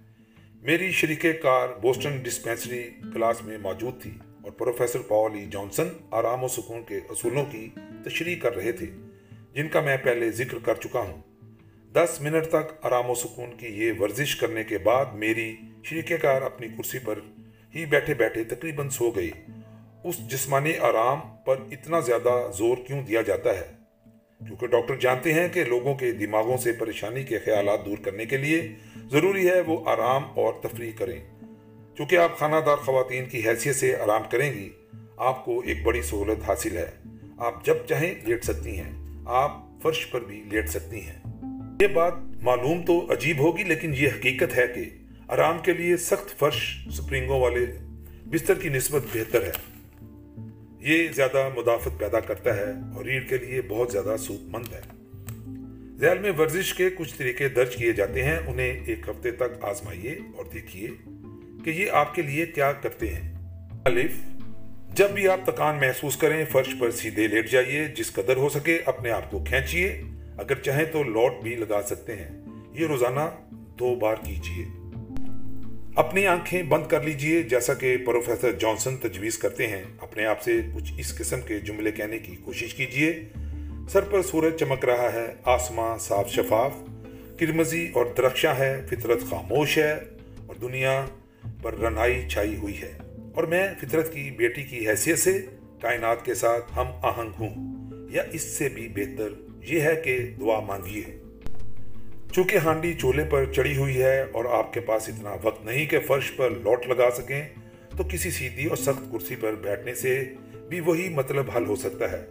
[0.62, 4.12] میری شریک کار بوسٹن ڈسپینسری کلاس میں موجود تھی
[4.42, 7.70] اور پروفیسر پال ای جانسن آرام و سکون کے اصولوں کی
[8.06, 8.86] تشریح کر رہے تھے،
[9.54, 11.22] جن کا میں پہلے ذکر کر چکا ہوں۔
[11.94, 16.42] دس منٹ تک آرام و سکون کی یہ ورزش کرنے کے بعد میری شریک کار
[16.42, 17.20] اپنی کرسی پر
[17.76, 19.32] ہی بیٹھے بیٹھے تقریباً سو گئی۔
[20.04, 23.80] اس جسمانی آرام پر اتنا زیادہ زور کیوں دیا جاتا ہے؟
[24.48, 28.38] کیونکہ ڈاکٹر جانتے ہیں کہ لوگوں کے دماغوں سے پریشانی کے خیالات دور کرنے کے
[28.38, 28.68] لیے
[29.12, 31.26] ضروری ہے وہ آرام اور تفریح کریں۔
[31.98, 34.70] چونکہ آپ خانہ دار خواتین کی حیثیت سے آرام کریں گی،
[35.18, 36.92] آپ کو ایک بڑی سہولت حاصل ہے۔
[37.38, 38.92] آپ جب چاہیں لیٹ سکتی ہیں،
[39.26, 39.52] آپ
[39.84, 41.20] فرش پر بھی لیٹ سکتی ہیں۔
[41.82, 44.82] یہ بات معلوم تو عجیب ہوگی، لیکن یہ حقیقت ہے کہ
[45.30, 47.66] آرام کے لیے سخت فرش سپرنگوں والے
[48.26, 49.52] بستر کی نسبت بہتر ہے۔
[50.80, 54.82] یہ زیادہ مدافعت پیدا کرتا ہے اور ریڑھ کے لیے بہت زیادہ سود مند ہے۔
[55.98, 60.16] ذیل میں ورزش کے کچھ طریقے درج کیے جاتے ہیں۔ انہیں ایک ہفتے تک آزمائیے
[60.36, 60.88] اور دیکھیے
[61.66, 63.36] کہ یہ آپ کے لیے کیا کرتے ہیں۔
[63.86, 64.12] الف،
[64.94, 68.80] جب بھی آپ تکان محسوس کریں، فرش پر سیدھے لیٹ جائیے، جس قدر ہو سکے
[68.86, 70.02] اپنے آپ کو کھینچیے۔
[70.38, 72.42] اگر چاہیں تو لوٹ بھی لگا سکتے ہیں۔
[72.74, 73.20] یہ روزانہ
[73.80, 74.79] دو بار کیجیے۔
[76.00, 80.62] اپنی آنکھیں بند کر لیجیے، جیسا کہ پروفیسر جانسن تجویز کرتے ہیں۔ اپنے آپ سے
[80.76, 83.22] کچھ اس قسم کے جملے کہنے کی کوشش کیجیے۔
[83.89, 86.72] سر پر سورج چمک رہا ہے آسمان صاف شفاف،
[87.39, 89.93] کرمزی اور درخشاں ہے، فطرت خاموش ہے
[90.47, 91.06] اور دنیا
[91.62, 92.91] پر رنائی چھائی ہوئی ہے۔
[93.36, 95.45] اور میں فطرت کی بیٹی کی حیثیت سے
[95.82, 97.80] کائنات کے ساتھ ہم آہنگ ہوں۔
[98.12, 99.30] یا اس سے بھی بہتر
[99.64, 101.19] یہ ہے کہ دعا مانگیے۔
[102.32, 106.00] چونکہ ہانڈی چولہے پر چڑی ہوئی ہے اور آپ کے پاس اتنا وقت نہیں کہ
[106.00, 107.44] فرش پر لوٹ لگا سکیں،
[107.98, 110.24] تو کسی سیدھی اور سخت کرسی پر بیٹھنے سے
[110.70, 112.26] بھی وہی مطلب حل ہو سکتا ہے۔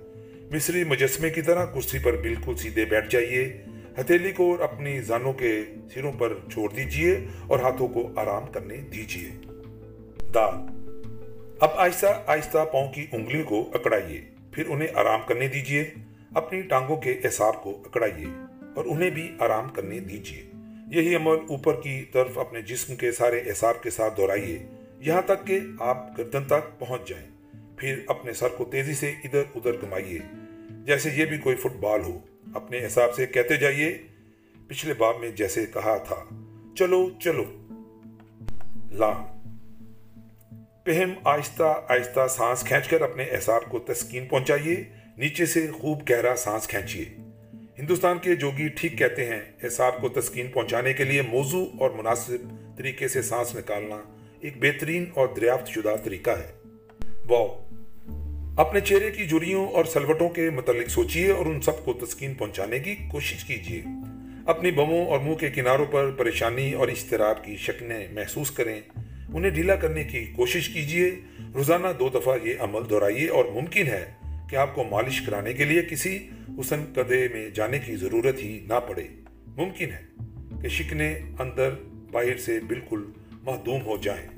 [0.52, 3.62] مصری مجسمے کی طرح کرسی پر بالکل سیدھے بیٹھ جائیے۔
[4.00, 5.62] ہتھیلی کو اپنی زانوں کے
[5.94, 9.28] سروں پر چھوڑ دیجیے اور ہاتھوں کو آرام کرنے دیجیے
[10.34, 10.54] دال۔
[11.60, 14.20] اب آہستہ آہستہ پاؤں کی انگلیوں کو اکڑائیے،
[14.52, 15.90] پھر انہیں آرام کرنے دیجیے
[16.34, 18.26] اپنی ٹانگوں کے احساب کو اکڑائیے۔
[18.78, 20.52] اور انہیں بھی آرام کرنے دیجیے
[20.90, 24.66] یہی عمل اوپر کی طرف اپنے جسم کے سارے احساب کے ساتھ دہرائیے
[24.98, 27.26] یہاں تک کہ آپ گردن تک پہنچ جائیں۔
[27.76, 30.18] پھر اپنے سر کو تیزی سے ادھر ادھر گمائیے
[30.70, 32.18] جیسے یہ بھی کوئی فٹ بال ہو،
[32.54, 33.98] اپنے حساب سے کہتے جائیے،
[34.68, 36.24] پچھلے باب میں جیسے کہا تھا،
[36.78, 37.44] چلو چلو۔
[38.90, 39.24] لام۔
[40.84, 44.84] پہم آہستہ آہستہ سانس کھینچ کر اپنے احساب کو تسکین پہنچائیے،
[45.16, 47.27] نیچے سے خوب گہرا سانس کھینچیے۔
[47.78, 52.52] ہندوستان کے جوگی ٹھیک کہتے ہیں حساب کو تسکین پہنچانے کے لیے موضوع اور مناسب
[52.76, 53.96] طریقے سے سانس نکالنا
[54.40, 56.52] ایک بہترین اور دریافت شدہ طریقہ ہے۔
[57.28, 57.64] واؤ
[58.56, 62.78] اپنے چہرے کی جریوں اور سلوٹوں کے متعلق سوچئے اور ان سب کو تسکین پہنچانے
[62.78, 63.82] کی کوشش کیجیے۔
[64.46, 68.80] اپنی بموں اور منہ کے کناروں پر پریشانی اور اشتراب کی شکلیں محسوس کریں۔
[69.34, 71.10] انہیں ڈھیلا کرنے کی کوشش کیجیے۔
[71.54, 75.64] روزانہ دو دفعہ یہ عمل دہرائیے اور ممکن ہے۔ کہ آپ کو مالش کرانے کے
[75.64, 76.28] لیے کسی
[76.60, 79.06] حسن قدے میں جانے کی ضرورت ہی نہ پڑے۔
[79.56, 80.02] ممکن ہے
[80.62, 81.74] کہ شکنے اندر
[82.10, 83.04] باہر سے بالکل
[83.42, 84.37] محدوم ہو جائیں۔